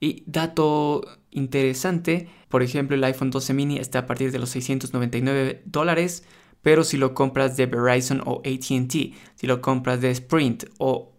y 0.00 0.24
dato 0.26 1.02
interesante, 1.30 2.28
por 2.48 2.62
ejemplo 2.62 2.96
el 2.96 3.04
iPhone 3.04 3.30
12 3.30 3.54
mini 3.54 3.78
está 3.78 4.00
a 4.00 4.06
partir 4.06 4.32
de 4.32 4.38
los 4.38 4.50
699 4.50 5.62
dólares, 5.64 6.24
pero 6.62 6.84
si 6.84 6.96
lo 6.96 7.14
compras 7.14 7.56
de 7.56 7.66
Verizon 7.66 8.22
o 8.24 8.40
ATT, 8.44 8.92
si 9.34 9.46
lo 9.46 9.60
compras 9.60 10.00
de 10.00 10.10
Sprint 10.10 10.64
o 10.78 11.12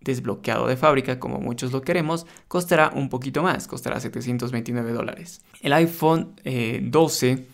desbloqueado 0.00 0.66
de 0.66 0.76
fábrica, 0.76 1.18
como 1.18 1.38
muchos 1.40 1.72
lo 1.72 1.82
queremos, 1.82 2.26
costará 2.48 2.90
un 2.94 3.08
poquito 3.08 3.42
más, 3.42 3.66
costará 3.66 4.00
729 4.00 4.92
dólares. 4.92 5.42
El 5.60 5.72
iPhone 5.72 6.34
12, 6.82 7.30
eh, 7.30 7.46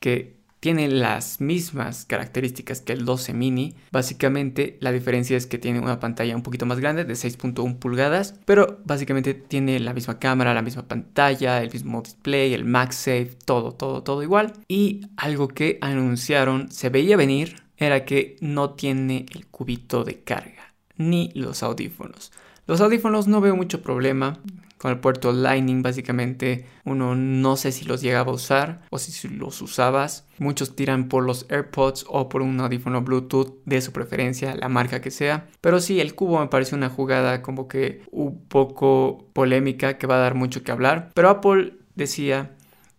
que 0.00 0.37
tiene 0.60 0.88
las 0.88 1.40
mismas 1.40 2.04
características 2.04 2.80
que 2.80 2.92
el 2.92 3.04
12 3.04 3.32
mini. 3.32 3.74
Básicamente 3.92 4.76
la 4.80 4.92
diferencia 4.92 5.36
es 5.36 5.46
que 5.46 5.58
tiene 5.58 5.80
una 5.80 6.00
pantalla 6.00 6.36
un 6.36 6.42
poquito 6.42 6.66
más 6.66 6.80
grande 6.80 7.04
de 7.04 7.14
6.1 7.14 7.78
pulgadas, 7.78 8.34
pero 8.44 8.80
básicamente 8.84 9.34
tiene 9.34 9.78
la 9.80 9.94
misma 9.94 10.18
cámara, 10.18 10.54
la 10.54 10.62
misma 10.62 10.88
pantalla, 10.88 11.62
el 11.62 11.72
mismo 11.72 12.02
display, 12.02 12.54
el 12.54 12.64
MagSafe, 12.64 13.36
todo, 13.44 13.72
todo, 13.72 14.02
todo 14.02 14.22
igual. 14.22 14.52
Y 14.68 15.02
algo 15.16 15.48
que 15.48 15.78
anunciaron, 15.80 16.70
se 16.70 16.88
veía 16.88 17.16
venir, 17.16 17.62
era 17.76 18.04
que 18.04 18.36
no 18.40 18.70
tiene 18.70 19.26
el 19.32 19.46
cubito 19.46 20.04
de 20.04 20.22
carga, 20.22 20.74
ni 20.96 21.30
los 21.34 21.62
audífonos. 21.62 22.32
Los 22.66 22.80
audífonos 22.80 23.28
no 23.28 23.40
veo 23.40 23.56
mucho 23.56 23.82
problema 23.82 24.40
con 24.78 24.92
el 24.92 25.00
puerto 25.00 25.32
Lightning 25.32 25.82
básicamente 25.82 26.66
uno 26.84 27.14
no 27.14 27.56
sé 27.56 27.72
si 27.72 27.84
los 27.84 28.00
llegaba 28.00 28.30
a 28.30 28.34
usar 28.34 28.82
o 28.90 28.98
si 28.98 29.28
los 29.28 29.60
usabas. 29.60 30.26
Muchos 30.38 30.76
tiran 30.76 31.08
por 31.08 31.24
los 31.24 31.46
AirPods 31.50 32.06
o 32.08 32.28
por 32.28 32.42
un 32.42 32.60
audífono 32.60 33.02
Bluetooth 33.02 33.58
de 33.64 33.80
su 33.80 33.92
preferencia, 33.92 34.54
la 34.54 34.68
marca 34.68 35.00
que 35.00 35.10
sea. 35.10 35.48
Pero 35.60 35.80
sí, 35.80 36.00
el 36.00 36.14
cubo 36.14 36.40
me 36.40 36.46
parece 36.46 36.74
una 36.74 36.88
jugada 36.88 37.42
como 37.42 37.68
que 37.68 38.02
un 38.10 38.46
poco 38.46 39.28
polémica 39.32 39.98
que 39.98 40.06
va 40.06 40.16
a 40.16 40.20
dar 40.20 40.34
mucho 40.34 40.62
que 40.62 40.72
hablar. 40.72 41.10
Pero 41.14 41.28
Apple 41.28 41.74
decía 41.94 42.54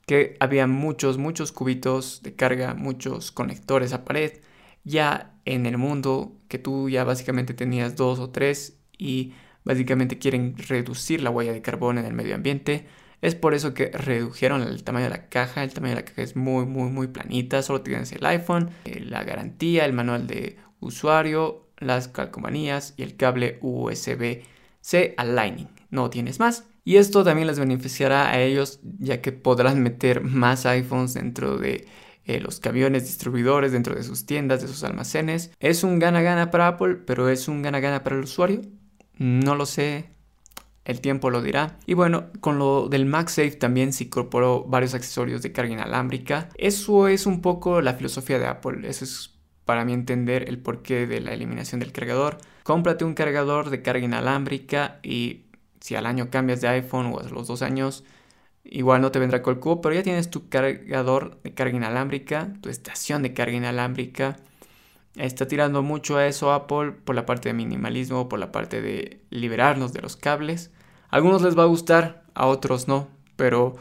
que 0.05 0.36
había 0.39 0.67
muchos, 0.67 1.17
muchos 1.17 1.51
cubitos 1.51 2.21
de 2.24 2.36
carga, 2.36 2.74
muchos 2.74 3.31
conectores 3.31 3.93
a 3.93 4.05
pared. 4.05 4.33
Ya 4.83 5.33
en 5.45 5.65
el 5.65 5.77
mundo 5.77 6.33
que 6.48 6.57
tú 6.59 6.89
ya 6.89 7.03
básicamente 7.03 7.53
tenías 7.53 7.95
dos 7.95 8.19
o 8.19 8.29
tres 8.29 8.77
y 8.98 9.33
Básicamente 9.63 10.18
quieren 10.18 10.56
reducir 10.58 11.22
la 11.22 11.30
huella 11.30 11.54
de 11.54 11.62
carbono 11.62 12.00
en 12.00 12.06
el 12.06 12.13
medio 12.13 12.36
ambiente. 12.36 12.88
Es 13.22 13.36
por 13.36 13.54
eso 13.54 13.74
que 13.74 13.89
redujeron 13.92 14.62
el 14.62 14.84
tamaño 14.84 15.06
de 15.06 15.12
la 15.12 15.30
caja. 15.30 15.63
El 15.63 15.74
tamaño 15.74 15.96
de 15.96 16.01
la 16.01 16.06
caja 16.06 16.22
es 16.22 16.36
muy, 16.36 16.66
muy, 16.66 16.89
muy 16.89 17.08
planita. 17.08 17.62
Solo 17.62 17.82
tienes 17.82 18.12
el 18.13 18.25
iPhone, 18.25 18.70
eh, 18.86 19.01
la 19.01 19.24
garantía, 19.24 19.86
el 19.86 19.94
manual 19.94 20.28
de 20.28 20.58
usuario, 20.80 21.68
las 21.78 22.08
calcomanías 22.08 22.94
y 22.98 23.04
el 23.04 23.16
cable 23.16 23.60
USB-C 23.62 25.16
al. 25.18 25.70
No 25.89 26.10
tienes 26.10 26.39
más. 26.39 26.66
Y 26.86 26.98
esto 26.98 27.24
también 27.24 27.48
les 27.48 27.60
beneficiará 27.60 28.30
a 28.30 28.39
ellos 28.39 28.80
ya 29.00 29.22
que 29.22 29.32
podrán 29.32 29.84
meter 29.84 30.22
más 30.22 30.66
iPhones 30.66 31.13
dentro 31.13 31.58
de 31.58 31.88
eh, 32.25 32.39
los 32.39 32.60
camiones 32.60 33.04
distribuidores, 33.04 33.72
dentro 33.72 33.96
de 33.96 34.04
sus 34.04 34.25
tiendas, 34.25 34.62
de 34.62 34.68
sus 34.68 34.84
almacenes. 34.84 35.51
Es 35.60 35.84
un 35.84 36.00
gana-gana 36.00 36.51
para 36.51 36.68
Apple, 36.68 36.96
pero 36.96 37.30
es 37.30 37.48
un 37.48 37.62
gana-gana 37.62 38.04
para 38.04 38.16
el 38.16 38.24
usuario. 38.24 38.62
No 39.19 39.55
lo 39.55 39.65
sé. 39.65 40.09
el 40.85 41.01
tiempo 41.01 41.29
lo 41.29 41.41
dirá. 41.41 41.77
Y 41.85 41.93
bueno, 41.93 42.27
con 42.41 42.59
lo 42.59 42.89
del 42.89 43.05
MagSafe 43.05 43.51
también 43.51 43.93
se 43.93 44.05
incorporó 44.05 44.63
varios 44.65 44.95
accesorios 44.95 45.41
de 45.43 45.51
carga 45.51 45.73
inalámbrica. 45.73 46.49
Eso 46.57 47.07
es 47.07 47.25
un 47.27 47.41
poco 47.41 47.81
la 47.81 47.93
filosofía 47.95 48.39
de 48.39 48.47
Apple. 48.47 48.88
Eso 48.89 49.05
es 49.05 49.35
para 49.65 49.85
mí 49.85 49.93
entender 49.93 50.49
el 50.49 50.59
porqué 50.59 51.05
de 51.07 51.21
la 51.21 51.33
eliminación 51.33 51.79
del 51.79 51.91
cargador. 51.91 52.38
Cómprate 52.63 53.05
un 53.05 53.13
cargador 53.13 53.69
de 53.69 53.81
carga 53.83 54.03
inalámbrica 54.05 54.99
y 55.03 55.45
si 55.79 55.95
al 55.95 56.05
año 56.07 56.29
cambias 56.31 56.61
de 56.61 56.69
iPhone 56.69 57.07
o 57.13 57.19
a 57.19 57.23
los 57.29 57.47
dos 57.47 57.61
años, 57.61 58.03
igual 58.63 59.01
no 59.01 59.11
te 59.11 59.19
vendrá 59.19 59.41
con 59.43 59.55
el 59.55 59.59
cubo, 59.59 59.81
pero 59.81 59.95
ya 59.95 60.03
tienes 60.03 60.29
tu 60.31 60.49
cargador 60.49 61.41
de 61.43 61.53
carga 61.53 61.77
inalámbrica, 61.77 62.53
tu 62.61 62.69
estación 62.69 63.21
de 63.23 63.33
carga 63.33 63.57
inalámbrica. 63.57 64.38
Está 65.19 65.49
tirando 65.49 65.83
mucho 65.83 66.15
a 66.15 66.27
eso 66.27 66.53
Apple 66.53 66.93
por 67.03 67.13
la 67.13 67.25
parte 67.25 67.49
de 67.49 67.53
minimalismo, 67.53 68.29
por 68.29 68.39
la 68.39 68.53
parte 68.53 68.81
de 68.81 69.21
liberarnos 69.29 69.91
de 69.91 70.01
los 70.01 70.15
cables. 70.15 70.71
A 71.09 71.17
algunos 71.17 71.41
les 71.41 71.59
va 71.59 71.63
a 71.63 71.65
gustar, 71.67 72.23
a 72.33 72.47
otros 72.47 72.88
no, 72.88 73.09
pero 73.35 73.75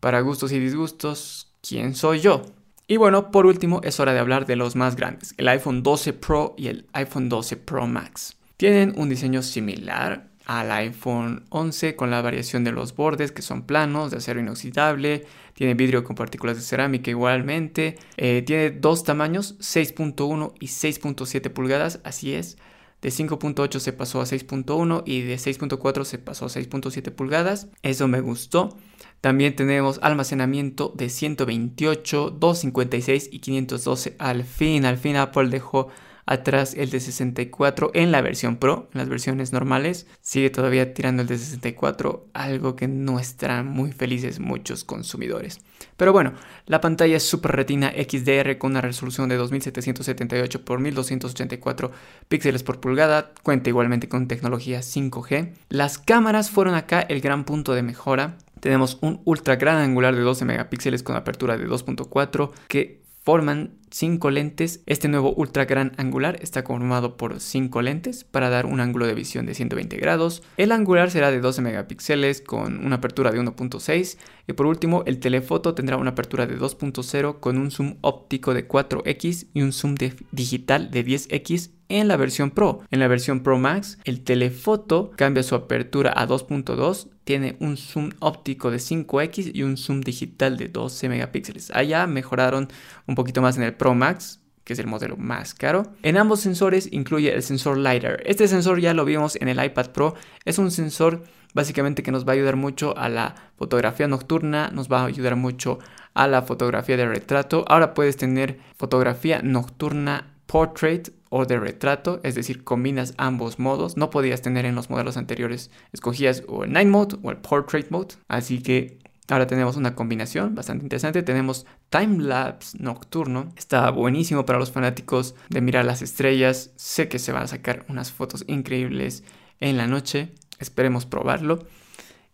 para 0.00 0.20
gustos 0.22 0.50
y 0.50 0.58
disgustos, 0.58 1.54
¿quién 1.62 1.94
soy 1.94 2.18
yo? 2.18 2.42
Y 2.88 2.96
bueno, 2.96 3.30
por 3.30 3.46
último 3.46 3.80
es 3.84 4.00
hora 4.00 4.12
de 4.12 4.18
hablar 4.18 4.44
de 4.44 4.56
los 4.56 4.74
más 4.74 4.96
grandes, 4.96 5.34
el 5.36 5.46
iPhone 5.46 5.84
12 5.84 6.14
Pro 6.14 6.56
y 6.58 6.66
el 6.66 6.88
iPhone 6.94 7.28
12 7.28 7.58
Pro 7.58 7.86
Max. 7.86 8.36
Tienen 8.56 8.92
un 8.96 9.08
diseño 9.08 9.42
similar 9.42 10.31
al 10.46 10.70
iPhone 10.72 11.44
11 11.50 11.96
con 11.96 12.10
la 12.10 12.22
variación 12.22 12.64
de 12.64 12.72
los 12.72 12.94
bordes 12.94 13.32
que 13.32 13.42
son 13.42 13.62
planos, 13.62 14.10
de 14.10 14.18
acero 14.18 14.40
inoxidable, 14.40 15.24
tiene 15.54 15.74
vidrio 15.74 16.04
con 16.04 16.16
partículas 16.16 16.56
de 16.56 16.62
cerámica 16.62 17.10
igualmente, 17.10 17.98
eh, 18.16 18.42
tiene 18.46 18.70
dos 18.70 19.04
tamaños, 19.04 19.58
6.1 19.58 20.54
y 20.60 20.66
6.7 20.66 21.50
pulgadas, 21.50 22.00
así 22.04 22.34
es. 22.34 22.56
De 23.02 23.08
5.8 23.08 23.80
se 23.80 23.92
pasó 23.92 24.20
a 24.20 24.24
6.1 24.24 25.02
y 25.04 25.22
de 25.22 25.34
6.4 25.34 26.04
se 26.04 26.18
pasó 26.18 26.44
a 26.44 26.48
6.7 26.48 27.10
pulgadas. 27.10 27.66
Eso 27.82 28.06
me 28.06 28.20
gustó. 28.20 28.76
También 29.20 29.56
tenemos 29.56 29.98
almacenamiento 30.02 30.92
de 30.96 31.08
128, 31.08 32.30
256 32.30 33.28
y 33.32 33.40
512. 33.40 34.14
Al 34.20 34.44
fin, 34.44 34.84
al 34.84 34.98
fin 34.98 35.16
Apple 35.16 35.48
dejó 35.48 35.88
atrás 36.26 36.74
el 36.76 36.90
de 36.90 37.00
64 37.00 37.90
en 37.94 38.12
la 38.12 38.20
versión 38.20 38.56
Pro, 38.56 38.88
en 38.92 38.98
las 38.98 39.08
versiones 39.08 39.52
normales. 39.52 40.06
Sigue 40.20 40.50
todavía 40.50 40.94
tirando 40.94 41.22
el 41.22 41.28
de 41.28 41.38
64, 41.38 42.28
algo 42.32 42.76
que 42.76 42.88
no 42.88 43.18
estarán 43.18 43.66
muy 43.66 43.92
felices 43.92 44.40
muchos 44.40 44.84
consumidores. 44.84 45.60
Pero 45.96 46.12
bueno, 46.12 46.34
la 46.66 46.80
pantalla 46.80 47.16
es 47.16 47.22
Super 47.22 47.52
Retina 47.52 47.92
XDR 47.92 48.58
con 48.58 48.72
una 48.72 48.80
resolución 48.80 49.28
de 49.28 49.36
2778 49.36 50.58
x 50.58 50.78
1284 50.78 51.90
píxeles 52.28 52.62
por 52.62 52.80
pulgada, 52.80 53.32
cuenta 53.42 53.68
igualmente 53.68 54.08
con 54.08 54.28
tecnología 54.28 54.80
5G. 54.80 55.52
Las 55.68 55.98
cámaras 55.98 56.50
fueron 56.50 56.74
acá 56.74 57.00
el 57.00 57.20
gran 57.20 57.44
punto 57.44 57.74
de 57.74 57.82
mejora. 57.82 58.38
Tenemos 58.60 58.98
un 59.00 59.20
ultra 59.24 59.56
gran 59.56 59.78
angular 59.78 60.14
de 60.14 60.22
12 60.22 60.44
megapíxeles 60.44 61.02
con 61.02 61.16
apertura 61.16 61.56
de 61.56 61.66
2.4 61.66 62.52
que 62.68 63.01
forman 63.22 63.78
5 63.90 64.30
lentes. 64.30 64.82
Este 64.86 65.08
nuevo 65.08 65.32
ultra 65.34 65.64
gran 65.64 65.92
angular 65.96 66.38
está 66.40 66.64
conformado 66.64 67.16
por 67.16 67.40
5 67.40 67.82
lentes 67.82 68.24
para 68.24 68.50
dar 68.50 68.66
un 68.66 68.80
ángulo 68.80 69.06
de 69.06 69.14
visión 69.14 69.46
de 69.46 69.54
120 69.54 69.96
grados. 69.96 70.42
El 70.56 70.72
angular 70.72 71.10
será 71.10 71.30
de 71.30 71.40
12 71.40 71.62
megapíxeles 71.62 72.40
con 72.40 72.84
una 72.84 72.96
apertura 72.96 73.30
de 73.30 73.40
1.6 73.40 74.18
y 74.48 74.52
por 74.54 74.66
último 74.66 75.04
el 75.06 75.20
telefoto 75.20 75.74
tendrá 75.74 75.96
una 75.96 76.10
apertura 76.10 76.46
de 76.46 76.58
2.0 76.58 77.40
con 77.40 77.58
un 77.58 77.70
zoom 77.70 77.96
óptico 78.00 78.54
de 78.54 78.66
4x 78.66 79.48
y 79.54 79.62
un 79.62 79.72
zoom 79.72 79.94
digital 80.32 80.90
de 80.90 81.04
10x 81.04 81.70
en 81.88 82.08
la 82.08 82.16
versión 82.16 82.50
Pro. 82.50 82.80
En 82.90 83.00
la 83.00 83.08
versión 83.08 83.42
Pro 83.42 83.58
Max, 83.58 83.98
el 84.04 84.24
telefoto 84.24 85.10
cambia 85.14 85.42
su 85.42 85.54
apertura 85.54 86.12
a 86.16 86.26
2.2, 86.26 87.08
tiene 87.24 87.56
un 87.60 87.76
zoom 87.76 88.10
óptico 88.20 88.70
de 88.70 88.78
5x 88.78 89.52
y 89.54 89.62
un 89.62 89.76
zoom 89.76 90.00
digital 90.00 90.56
de 90.56 90.68
12 90.68 91.08
megapíxeles. 91.08 91.70
Allá 91.72 92.06
mejoraron 92.06 92.68
un 93.06 93.14
poquito 93.14 93.42
más 93.42 93.56
en 93.56 93.62
el 93.62 93.74
Pro 93.74 93.94
Max, 93.94 94.40
que 94.64 94.72
es 94.72 94.78
el 94.78 94.86
modelo 94.86 95.16
más 95.16 95.54
caro. 95.54 95.92
En 96.02 96.16
ambos 96.16 96.40
sensores 96.40 96.88
incluye 96.92 97.34
el 97.34 97.42
sensor 97.42 97.78
LiDAR. 97.78 98.22
Este 98.24 98.48
sensor 98.48 98.80
ya 98.80 98.94
lo 98.94 99.04
vimos 99.04 99.36
en 99.36 99.48
el 99.48 99.62
iPad 99.62 99.90
Pro. 99.90 100.14
Es 100.44 100.58
un 100.58 100.70
sensor 100.70 101.24
básicamente 101.54 102.02
que 102.02 102.12
nos 102.12 102.26
va 102.26 102.32
a 102.32 102.34
ayudar 102.34 102.56
mucho 102.56 102.96
a 102.96 103.08
la 103.08 103.34
fotografía 103.56 104.08
nocturna, 104.08 104.70
nos 104.72 104.90
va 104.90 105.02
a 105.02 105.06
ayudar 105.06 105.36
mucho 105.36 105.78
a 106.14 106.26
la 106.26 106.42
fotografía 106.42 106.96
de 106.96 107.06
retrato. 107.06 107.64
Ahora 107.68 107.94
puedes 107.94 108.16
tener 108.16 108.58
fotografía 108.76 109.40
nocturna 109.42 110.31
portrait 110.52 111.08
o 111.30 111.46
de 111.46 111.58
retrato, 111.58 112.20
es 112.24 112.34
decir, 112.34 112.62
combinas 112.62 113.14
ambos 113.16 113.58
modos. 113.58 113.96
No 113.96 114.10
podías 114.10 114.42
tener 114.42 114.66
en 114.66 114.74
los 114.74 114.90
modelos 114.90 115.16
anteriores, 115.16 115.70
escogías 115.94 116.44
o 116.46 116.64
el 116.64 116.72
Night 116.72 116.88
Mode 116.88 117.16
o 117.22 117.30
el 117.30 117.38
Portrait 117.38 117.90
Mode. 117.90 118.16
Así 118.28 118.62
que 118.62 119.00
Ahora 119.28 119.46
tenemos 119.46 119.76
una 119.76 119.94
combinación 119.94 120.54
bastante 120.54 120.84
interesante. 120.84 121.22
Tenemos 121.22 121.64
time-lapse 121.88 122.76
nocturno. 122.80 123.52
Está 123.56 123.88
buenísimo 123.90 124.44
para 124.44 124.58
los 124.58 124.72
fanáticos 124.72 125.36
de 125.48 125.62
mirar 125.62 125.86
las 125.86 126.02
estrellas. 126.02 126.72
Sé 126.76 127.08
que 127.08 127.20
se 127.20 127.32
van 127.32 127.44
a 127.44 127.46
sacar 127.46 127.86
unas 127.88 128.12
fotos 128.12 128.44
increíbles 128.48 129.22
en 129.60 129.78
la 129.78 129.86
noche. 129.86 130.32
Esperemos 130.58 131.06
probarlo. 131.06 131.60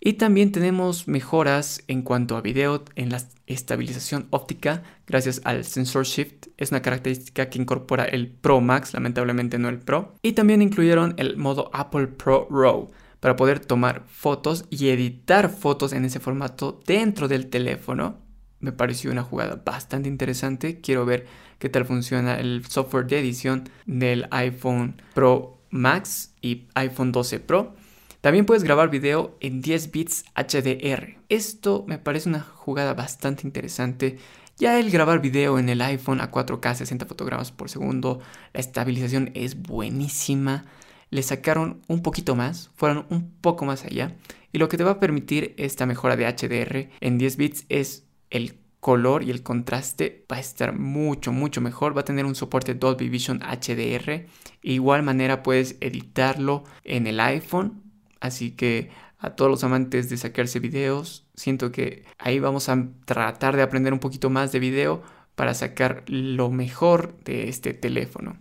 Y 0.00 0.14
también 0.14 0.52
tenemos 0.52 1.08
mejoras 1.08 1.82
en 1.88 2.02
cuanto 2.02 2.36
a 2.36 2.40
video 2.40 2.84
en 2.94 3.10
la 3.10 3.20
estabilización 3.46 4.28
óptica 4.30 4.82
gracias 5.06 5.40
al 5.44 5.64
sensor 5.64 6.04
shift. 6.04 6.46
Es 6.56 6.70
una 6.70 6.82
característica 6.82 7.50
que 7.50 7.58
incorpora 7.58 8.04
el 8.04 8.28
Pro 8.28 8.60
Max, 8.60 8.94
lamentablemente 8.94 9.58
no 9.58 9.68
el 9.68 9.80
Pro. 9.80 10.14
Y 10.22 10.32
también 10.32 10.62
incluyeron 10.62 11.14
el 11.16 11.36
modo 11.36 11.70
Apple 11.72 12.06
Pro 12.06 12.46
RAW 12.48 12.90
para 13.20 13.34
poder 13.34 13.58
tomar 13.58 14.04
fotos 14.06 14.66
y 14.70 14.88
editar 14.90 15.50
fotos 15.50 15.92
en 15.92 16.04
ese 16.04 16.20
formato 16.20 16.80
dentro 16.86 17.26
del 17.26 17.48
teléfono. 17.48 18.18
Me 18.60 18.72
pareció 18.72 19.10
una 19.10 19.22
jugada 19.22 19.62
bastante 19.64 20.08
interesante. 20.08 20.80
Quiero 20.80 21.04
ver 21.04 21.26
qué 21.58 21.68
tal 21.68 21.84
funciona 21.84 22.38
el 22.38 22.64
software 22.66 23.06
de 23.06 23.18
edición 23.18 23.68
del 23.86 24.28
iPhone 24.30 25.00
Pro 25.14 25.58
Max 25.70 26.34
y 26.40 26.68
iPhone 26.74 27.10
12 27.12 27.40
Pro. 27.40 27.74
También 28.20 28.46
puedes 28.46 28.64
grabar 28.64 28.90
video 28.90 29.36
en 29.40 29.60
10 29.60 29.90
bits 29.90 30.24
HDR. 30.34 31.18
Esto 31.28 31.84
me 31.86 31.98
parece 31.98 32.28
una 32.28 32.40
jugada 32.40 32.94
bastante 32.94 33.46
interesante. 33.46 34.18
Ya 34.56 34.80
el 34.80 34.90
grabar 34.90 35.20
video 35.20 35.58
en 35.58 35.68
el 35.68 35.80
iPhone 35.82 36.20
a 36.20 36.30
4K 36.30 36.74
60 36.74 37.06
fotogramas 37.06 37.52
por 37.52 37.70
segundo, 37.70 38.20
la 38.52 38.60
estabilización 38.60 39.30
es 39.34 39.62
buenísima 39.62 40.64
le 41.10 41.22
sacaron 41.22 41.82
un 41.88 42.02
poquito 42.02 42.34
más, 42.36 42.70
fueron 42.74 43.06
un 43.10 43.30
poco 43.40 43.64
más 43.64 43.84
allá. 43.84 44.16
Y 44.52 44.58
lo 44.58 44.68
que 44.68 44.76
te 44.76 44.84
va 44.84 44.92
a 44.92 45.00
permitir 45.00 45.54
esta 45.56 45.86
mejora 45.86 46.16
de 46.16 46.26
HDR 46.26 46.90
en 47.00 47.18
10 47.18 47.36
bits 47.36 47.66
es 47.68 48.06
el 48.30 48.58
color 48.80 49.22
y 49.22 49.30
el 49.30 49.42
contraste 49.42 50.24
va 50.30 50.36
a 50.36 50.40
estar 50.40 50.78
mucho, 50.78 51.32
mucho 51.32 51.60
mejor. 51.60 51.96
Va 51.96 52.02
a 52.02 52.04
tener 52.04 52.24
un 52.24 52.34
soporte 52.34 52.74
Dolby 52.74 53.08
Vision 53.08 53.40
HDR. 53.40 54.26
igual 54.62 55.02
manera 55.02 55.42
puedes 55.42 55.76
editarlo 55.80 56.64
en 56.84 57.06
el 57.06 57.20
iPhone. 57.20 57.82
Así 58.20 58.52
que 58.52 58.90
a 59.18 59.30
todos 59.30 59.50
los 59.50 59.64
amantes 59.64 60.08
de 60.08 60.16
sacarse 60.16 60.60
videos, 60.60 61.26
siento 61.34 61.72
que 61.72 62.04
ahí 62.18 62.38
vamos 62.38 62.68
a 62.68 62.88
tratar 63.04 63.56
de 63.56 63.62
aprender 63.62 63.92
un 63.92 63.98
poquito 63.98 64.30
más 64.30 64.52
de 64.52 64.60
video 64.60 65.02
para 65.34 65.54
sacar 65.54 66.04
lo 66.06 66.50
mejor 66.50 67.18
de 67.24 67.48
este 67.48 67.74
teléfono. 67.74 68.38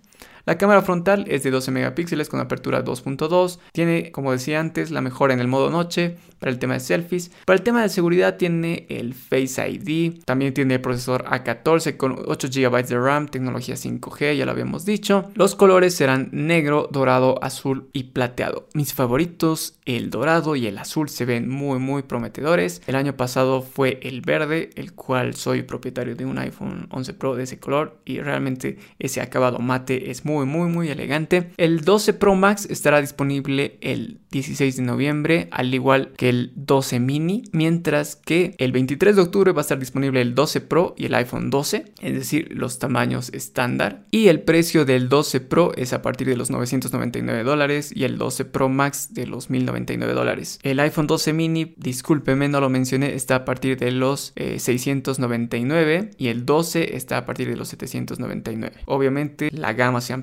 La 0.48 0.58
cámara 0.58 0.82
frontal 0.82 1.26
es 1.28 1.44
de 1.44 1.52
12 1.52 1.72
megapíxeles 1.72 2.30
con 2.30 2.40
apertura 2.40 2.82
2.2. 2.82 3.60
Tiene, 3.74 4.14
como 4.14 4.32
decía 4.32 4.62
antes, 4.62 4.92
la 4.92 5.02
mejora 5.02 5.34
en 5.34 5.42
el 5.42 5.50
modo 5.50 5.70
noche 5.70 6.16
para 6.40 6.52
el 6.52 6.58
tema 6.58 6.76
de 6.76 6.80
selfies. 6.80 7.32
Para 7.46 7.58
el 7.58 7.64
tema 7.64 7.82
de 7.82 7.90
seguridad 7.90 8.38
tiene 8.38 8.86
el 8.88 9.14
Face 9.14 9.70
ID. 9.70 10.24
También 10.24 10.54
tiene 10.54 10.76
el 10.76 10.82
procesador 10.82 11.26
A14 11.26 11.98
con 11.98 12.18
8 12.26 12.48
GB 12.48 12.88
de 12.88 12.98
RAM, 12.98 13.28
tecnología 13.28 13.76
5G, 13.76 14.38
ya 14.38 14.46
lo 14.46 14.52
habíamos 14.52 14.86
dicho. 14.86 15.30
Los 15.36 15.56
colores 15.56 15.96
serán 15.96 16.30
negro, 16.32 16.88
dorado, 16.90 17.44
azul 17.44 17.90
y 17.92 18.06
plateado. 18.06 18.70
Mis 18.74 18.94
favoritos, 18.94 19.80
el 19.86 20.10
dorado 20.10 20.56
y 20.56 20.68
el 20.68 20.78
azul 20.78 21.10
se 21.10 21.26
ven 21.26 21.50
muy 21.50 21.80
muy 21.80 22.04
prometedores. 22.04 22.82
El 22.88 22.96
año 22.96 23.18
pasado 23.18 23.62
fue 23.62 24.00
el 24.02 24.22
verde, 24.22 24.70
el 24.76 24.94
cual 24.94 25.34
soy 25.34 25.64
propietario 25.64 26.16
de 26.16 26.26
un 26.26 26.38
iPhone 26.38 26.88
11 26.92 27.14
Pro 27.16 27.36
de 27.36 27.44
ese 27.44 27.60
color 27.60 28.00
y 28.06 28.22
realmente 28.22 28.78
ese 29.00 29.20
acabado 29.20 29.60
mate 29.60 30.10
es 30.10 30.24
muy 30.24 30.37
muy, 30.46 30.70
muy, 30.70 30.90
elegante. 30.90 31.52
El 31.58 31.82
12 31.82 32.14
Pro 32.14 32.36
Max 32.36 32.68
estará 32.70 33.02
disponible 33.02 33.78
el 33.82 34.20
16 34.32 34.78
de 34.78 34.84
noviembre, 34.84 35.48
al 35.52 35.74
igual 35.74 36.14
que 36.18 36.30
el 36.30 36.52
12 36.56 37.00
mini, 37.00 37.44
mientras 37.52 38.16
que 38.16 38.56
el 38.58 38.72
23 38.72 39.16
de 39.16 39.22
octubre 39.22 39.52
va 39.52 39.62
a 39.62 39.62
estar 39.62 39.80
disponible 39.80 40.22
el 40.22 40.36
12 40.36 40.62
Pro 40.62 40.96
y 40.98 41.06
el 41.06 41.16
iPhone 41.16 41.50
12, 41.50 41.86
es 42.02 42.14
decir, 42.14 42.50
los 42.52 42.80
tamaños 42.80 43.30
estándar. 43.34 44.06
Y 44.12 44.28
el 44.28 44.42
precio 44.42 44.86
del 44.86 45.10
12 45.10 45.42
Pro 45.42 45.74
es 45.76 45.94
a 45.94 46.02
partir 46.02 46.28
de 46.28 46.38
los 46.38 46.50
999 46.50 47.44
dólares 47.44 47.92
y 47.94 48.04
el 48.04 48.18
12 48.18 48.46
Pro 48.46 48.70
Max 48.70 49.14
de 49.14 49.28
los 49.28 49.50
1099 49.50 50.14
dólares. 50.14 50.60
El 50.64 50.80
iPhone 50.80 51.08
12 51.08 51.34
mini, 51.34 51.74
discúlpeme, 51.78 52.48
no 52.48 52.62
lo 52.62 52.70
mencioné, 52.70 53.14
está 53.14 53.36
a 53.36 53.46
partir 53.46 53.78
de 53.78 53.92
los 53.92 54.34
699 54.36 55.96
eh, 55.96 56.12
y 56.18 56.28
el 56.28 56.46
12 56.46 56.96
está 56.96 57.18
a 57.18 57.26
partir 57.26 57.50
de 57.50 57.56
los 57.56 57.70
799. 57.70 58.78
Obviamente 58.86 59.50
la 59.52 59.74
gama 59.74 60.02
se 60.02 60.14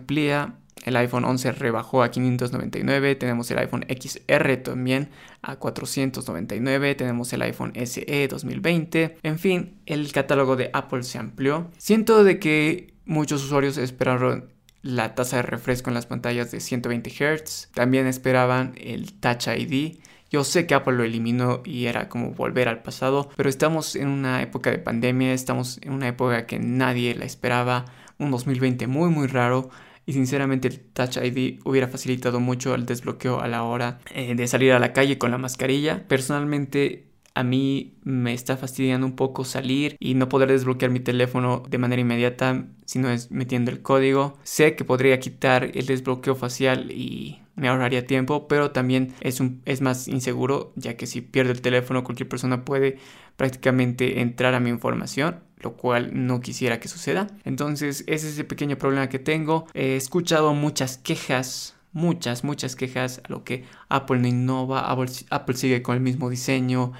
el 0.84 0.96
iPhone 0.96 1.24
11 1.24 1.52
rebajó 1.52 2.02
a 2.02 2.10
599, 2.10 3.14
tenemos 3.16 3.50
el 3.50 3.58
iPhone 3.58 3.86
XR 3.88 4.56
también 4.58 5.08
a 5.42 5.56
499, 5.56 6.94
tenemos 6.94 7.32
el 7.32 7.42
iPhone 7.42 7.72
SE 7.74 8.28
2020, 8.28 9.18
en 9.22 9.38
fin, 9.38 9.80
el 9.86 10.12
catálogo 10.12 10.56
de 10.56 10.70
Apple 10.72 11.02
se 11.02 11.18
amplió. 11.18 11.70
Siento 11.78 12.22
de 12.22 12.38
que 12.38 12.94
muchos 13.06 13.44
usuarios 13.44 13.78
esperaron 13.78 14.52
la 14.82 15.14
tasa 15.14 15.36
de 15.36 15.42
refresco 15.42 15.88
en 15.88 15.94
las 15.94 16.06
pantallas 16.06 16.50
de 16.50 16.60
120 16.60 17.10
Hz, 17.10 17.70
también 17.72 18.06
esperaban 18.06 18.74
el 18.76 19.14
Touch 19.14 19.48
ID. 19.48 19.98
Yo 20.30 20.44
sé 20.44 20.66
que 20.66 20.74
Apple 20.74 20.94
lo 20.94 21.04
eliminó 21.04 21.62
y 21.64 21.86
era 21.86 22.08
como 22.08 22.32
volver 22.32 22.68
al 22.68 22.82
pasado, 22.82 23.30
pero 23.36 23.48
estamos 23.48 23.96
en 23.96 24.08
una 24.08 24.42
época 24.42 24.70
de 24.70 24.78
pandemia, 24.78 25.32
estamos 25.32 25.78
en 25.80 25.92
una 25.92 26.08
época 26.08 26.44
que 26.46 26.58
nadie 26.58 27.14
la 27.14 27.24
esperaba, 27.24 27.86
un 28.18 28.30
2020 28.30 28.86
muy 28.86 29.10
muy 29.10 29.26
raro 29.26 29.70
y 30.06 30.12
sinceramente 30.12 30.68
el 30.68 30.80
Touch 30.80 31.16
ID 31.16 31.60
hubiera 31.64 31.88
facilitado 31.88 32.40
mucho 32.40 32.74
el 32.74 32.86
desbloqueo 32.86 33.40
a 33.40 33.48
la 33.48 33.62
hora 33.62 34.00
eh, 34.14 34.34
de 34.34 34.46
salir 34.46 34.72
a 34.72 34.78
la 34.78 34.92
calle 34.92 35.18
con 35.18 35.30
la 35.30 35.38
mascarilla. 35.38 36.06
Personalmente 36.08 37.06
a 37.34 37.42
mí 37.42 37.98
me 38.02 38.32
está 38.32 38.56
fastidiando 38.56 39.06
un 39.06 39.16
poco 39.16 39.44
salir 39.44 39.96
y 39.98 40.14
no 40.14 40.28
poder 40.28 40.50
desbloquear 40.50 40.90
mi 40.90 41.00
teléfono 41.00 41.62
de 41.68 41.78
manera 41.78 42.00
inmediata 42.00 42.66
si 42.84 42.98
no 42.98 43.10
es 43.10 43.30
metiendo 43.30 43.70
el 43.70 43.82
código. 43.82 44.38
Sé 44.44 44.76
que 44.76 44.84
podría 44.84 45.18
quitar 45.18 45.70
el 45.74 45.86
desbloqueo 45.86 46.36
facial 46.36 46.92
y 46.92 47.43
me 47.56 47.68
ahorraría 47.68 48.06
tiempo, 48.06 48.48
pero 48.48 48.70
también 48.70 49.14
es, 49.20 49.40
un, 49.40 49.62
es 49.64 49.80
más 49.80 50.08
inseguro 50.08 50.72
ya 50.76 50.96
que 50.96 51.06
si 51.06 51.20
pierdo 51.20 51.52
el 51.52 51.60
teléfono 51.60 52.04
cualquier 52.04 52.28
persona 52.28 52.64
puede 52.64 52.98
prácticamente 53.36 54.20
entrar 54.20 54.54
a 54.54 54.60
mi 54.60 54.70
información 54.70 55.40
lo 55.58 55.78
cual 55.78 56.10
no 56.12 56.40
quisiera 56.40 56.78
que 56.78 56.88
suceda. 56.88 57.26
Entonces 57.44 58.04
ese 58.06 58.28
es 58.28 58.38
el 58.38 58.44
pequeño 58.44 58.76
problema 58.76 59.08
que 59.08 59.18
tengo. 59.18 59.66
He 59.72 59.96
escuchado 59.96 60.52
muchas 60.52 60.98
quejas 60.98 61.74
muchas, 61.94 62.44
muchas 62.44 62.76
quejas 62.76 63.22
a 63.24 63.32
lo 63.32 63.44
que 63.44 63.64
Apple 63.88 64.18
no 64.18 64.28
innova, 64.28 64.90
Apple, 64.90 65.10
Apple, 65.30 65.56
sigue 65.56 65.80
con 65.80 65.94
el 65.94 66.02
mismo 66.02 66.28
diseño, 66.28 66.92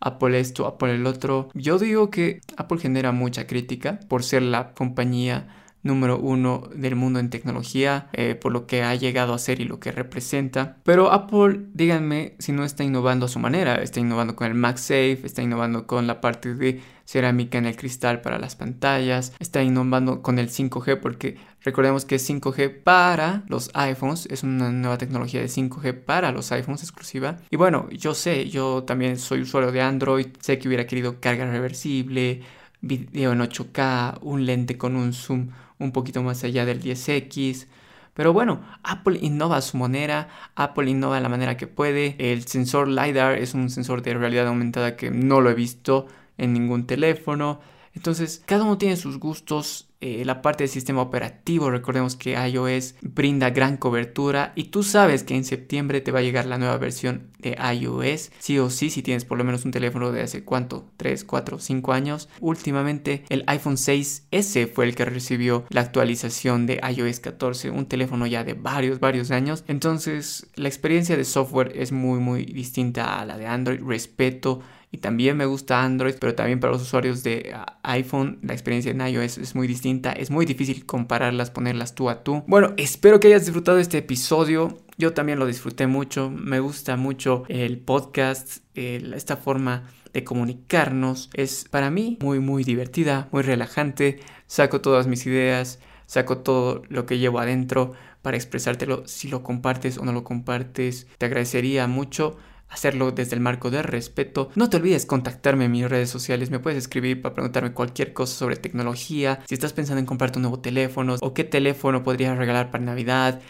Apple 0.00 0.38
esto, 0.38 0.66
Apple 0.66 0.94
el 0.94 1.06
otro. 1.06 1.48
Yo 1.54 1.78
digo 1.78 2.10
que 2.10 2.40
Apple 2.56 2.78
genera 2.78 3.12
mucha 3.12 3.46
crítica 3.46 4.00
por 4.08 4.22
ser 4.22 4.42
la 4.42 4.74
compañía 4.74 5.59
número 5.82 6.18
uno 6.18 6.68
del 6.74 6.96
mundo 6.96 7.18
en 7.18 7.30
tecnología, 7.30 8.08
eh, 8.12 8.34
por 8.34 8.52
lo 8.52 8.66
que 8.66 8.82
ha 8.82 8.94
llegado 8.94 9.34
a 9.34 9.38
ser 9.38 9.60
y 9.60 9.64
lo 9.64 9.80
que 9.80 9.92
representa. 9.92 10.76
Pero 10.84 11.12
Apple, 11.12 11.60
díganme 11.74 12.34
si 12.38 12.52
no 12.52 12.64
está 12.64 12.84
innovando 12.84 13.26
a 13.26 13.28
su 13.28 13.38
manera, 13.38 13.76
está 13.76 14.00
innovando 14.00 14.36
con 14.36 14.46
el 14.46 14.54
MagSafe, 14.54 15.20
está 15.24 15.42
innovando 15.42 15.86
con 15.86 16.06
la 16.06 16.20
parte 16.20 16.54
de 16.54 16.80
cerámica 17.04 17.58
en 17.58 17.66
el 17.66 17.76
cristal 17.76 18.20
para 18.20 18.38
las 18.38 18.54
pantallas, 18.54 19.32
está 19.40 19.62
innovando 19.62 20.22
con 20.22 20.38
el 20.38 20.48
5G 20.48 21.00
porque 21.00 21.38
recordemos 21.62 22.04
que 22.04 22.16
es 22.16 22.30
5G 22.30 22.82
para 22.84 23.42
los 23.48 23.70
iPhones, 23.74 24.26
es 24.26 24.44
una 24.44 24.70
nueva 24.70 24.96
tecnología 24.96 25.40
de 25.40 25.48
5G 25.48 26.04
para 26.04 26.30
los 26.30 26.52
iPhones 26.52 26.82
exclusiva. 26.82 27.38
Y 27.50 27.56
bueno, 27.56 27.88
yo 27.90 28.14
sé, 28.14 28.48
yo 28.48 28.84
también 28.84 29.18
soy 29.18 29.40
usuario 29.40 29.72
de 29.72 29.82
Android, 29.82 30.28
sé 30.40 30.58
que 30.58 30.68
hubiera 30.68 30.86
querido 30.86 31.20
carga 31.20 31.50
reversible, 31.50 32.42
video 32.80 33.32
en 33.32 33.40
8K, 33.40 34.18
un 34.22 34.46
lente 34.46 34.78
con 34.78 34.94
un 34.94 35.12
zoom 35.12 35.48
un 35.80 35.92
poquito 35.92 36.22
más 36.22 36.44
allá 36.44 36.64
del 36.64 36.80
10X. 36.80 37.66
Pero 38.14 38.32
bueno, 38.32 38.60
Apple 38.82 39.18
innova 39.20 39.60
su 39.60 39.76
manera, 39.76 40.28
Apple 40.54 40.90
innova 40.90 41.18
la 41.20 41.28
manera 41.28 41.56
que 41.56 41.66
puede. 41.66 42.16
El 42.18 42.46
sensor 42.46 42.88
LiDAR 42.88 43.38
es 43.38 43.54
un 43.54 43.70
sensor 43.70 44.02
de 44.02 44.14
realidad 44.14 44.46
aumentada 44.46 44.96
que 44.96 45.10
no 45.10 45.40
lo 45.40 45.50
he 45.50 45.54
visto 45.54 46.06
en 46.38 46.52
ningún 46.52 46.86
teléfono. 46.86 47.60
Entonces, 47.94 48.42
cada 48.46 48.64
uno 48.64 48.78
tiene 48.78 48.96
sus 48.96 49.18
gustos. 49.18 49.89
Eh, 50.02 50.24
la 50.24 50.40
parte 50.40 50.64
del 50.64 50.70
sistema 50.70 51.02
operativo, 51.02 51.70
recordemos 51.70 52.16
que 52.16 52.32
iOS 52.32 52.94
brinda 53.02 53.50
gran 53.50 53.76
cobertura 53.76 54.52
y 54.54 54.64
tú 54.64 54.82
sabes 54.82 55.24
que 55.24 55.36
en 55.36 55.44
septiembre 55.44 56.00
te 56.00 56.10
va 56.10 56.20
a 56.20 56.22
llegar 56.22 56.46
la 56.46 56.56
nueva 56.56 56.78
versión 56.78 57.28
de 57.38 57.54
iOS, 57.74 58.30
sí 58.38 58.58
o 58.58 58.70
sí, 58.70 58.88
si 58.88 59.02
tienes 59.02 59.26
por 59.26 59.36
lo 59.36 59.44
menos 59.44 59.66
un 59.66 59.72
teléfono 59.72 60.10
de 60.10 60.22
hace 60.22 60.42
cuánto, 60.42 60.90
3, 60.96 61.24
4, 61.24 61.58
5 61.58 61.92
años. 61.92 62.30
Últimamente 62.40 63.24
el 63.28 63.44
iPhone 63.46 63.76
6S 63.76 64.72
fue 64.72 64.86
el 64.86 64.94
que 64.94 65.04
recibió 65.04 65.66
la 65.68 65.82
actualización 65.82 66.64
de 66.64 66.80
iOS 66.96 67.20
14, 67.20 67.68
un 67.68 67.84
teléfono 67.84 68.26
ya 68.26 68.42
de 68.42 68.54
varios, 68.54 69.00
varios 69.00 69.30
años. 69.30 69.64
Entonces, 69.68 70.46
la 70.54 70.68
experiencia 70.68 71.18
de 71.18 71.24
software 71.24 71.72
es 71.74 71.92
muy, 71.92 72.20
muy 72.20 72.46
distinta 72.46 73.20
a 73.20 73.26
la 73.26 73.36
de 73.36 73.46
Android. 73.46 73.80
Respeto 73.82 74.60
y 74.92 74.98
también 74.98 75.36
me 75.36 75.46
gusta 75.46 75.82
Android, 75.82 76.14
pero 76.20 76.34
también 76.34 76.58
para 76.58 76.72
los 76.72 76.82
usuarios 76.82 77.22
de 77.22 77.52
ah, 77.54 77.78
iPhone 77.84 78.38
la 78.42 78.52
experiencia 78.52 78.90
en 78.90 79.00
iOS 79.00 79.38
es 79.38 79.54
muy 79.54 79.68
distinta, 79.68 80.12
es 80.12 80.30
muy 80.30 80.46
difícil 80.46 80.84
compararlas, 80.84 81.50
ponerlas 81.50 81.94
tú 81.94 82.10
a 82.10 82.24
tú. 82.24 82.42
Bueno, 82.48 82.74
espero 82.76 83.20
que 83.20 83.28
hayas 83.28 83.44
disfrutado 83.44 83.78
este 83.78 83.98
episodio. 83.98 84.78
Yo 84.98 85.12
también 85.14 85.38
lo 85.38 85.46
disfruté 85.46 85.86
mucho, 85.86 86.30
me 86.30 86.60
gusta 86.60 86.96
mucho 86.96 87.44
el 87.48 87.78
podcast, 87.78 88.58
esta 88.74 89.36
forma 89.36 89.88
de 90.12 90.24
comunicarnos 90.24 91.30
es 91.34 91.66
para 91.70 91.90
mí 91.90 92.18
muy 92.20 92.40
muy 92.40 92.64
divertida, 92.64 93.28
muy 93.30 93.42
relajante, 93.42 94.18
saco 94.46 94.80
todas 94.80 95.06
mis 95.06 95.24
ideas, 95.26 95.78
saco 96.06 96.38
todo 96.38 96.82
lo 96.88 97.06
que 97.06 97.18
llevo 97.18 97.38
adentro 97.38 97.92
para 98.22 98.36
expresártelo 98.36 99.06
si 99.06 99.28
lo 99.28 99.42
compartes 99.42 99.96
o 99.98 100.04
no 100.04 100.12
lo 100.12 100.24
compartes. 100.24 101.06
Te 101.16 101.26
agradecería 101.26 101.86
mucho 101.86 102.36
hacerlo 102.70 103.10
desde 103.10 103.34
el 103.34 103.40
marco 103.40 103.70
de 103.70 103.82
respeto. 103.82 104.50
No 104.54 104.70
te 104.70 104.78
olvides 104.78 105.04
contactarme 105.04 105.66
en 105.66 105.72
mis 105.72 105.88
redes 105.88 106.08
sociales, 106.08 106.50
me 106.50 106.60
puedes 106.60 106.78
escribir 106.78 107.20
para 107.20 107.34
preguntarme 107.34 107.72
cualquier 107.72 108.12
cosa 108.12 108.34
sobre 108.34 108.56
tecnología, 108.56 109.40
si 109.46 109.54
estás 109.54 109.72
pensando 109.72 110.00
en 110.00 110.06
comprarte 110.06 110.38
un 110.38 110.42
nuevo 110.42 110.60
teléfono 110.60 111.16
o 111.20 111.34
qué 111.34 111.44
teléfono 111.44 112.02
podrías 112.02 112.38
regalar 112.38 112.70
para 112.70 112.84
Navidad. 112.84 113.40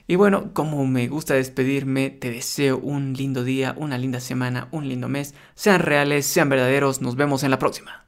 Y 0.07 0.15
bueno, 0.15 0.53
como 0.53 0.85
me 0.87 1.07
gusta 1.09 1.33
despedirme, 1.33 2.09
te 2.09 2.31
deseo 2.31 2.77
un 2.77 3.13
lindo 3.13 3.43
día, 3.43 3.75
una 3.77 3.97
linda 3.97 4.21
semana, 4.21 4.69
un 4.71 4.87
lindo 4.87 5.09
mes. 5.09 5.35
Sean 5.55 5.81
reales, 5.81 6.25
sean 6.25 6.47
verdaderos. 6.49 7.01
Nos 7.01 7.15
vemos 7.17 7.43
en 7.43 7.51
la 7.51 7.59
próxima. 7.59 8.06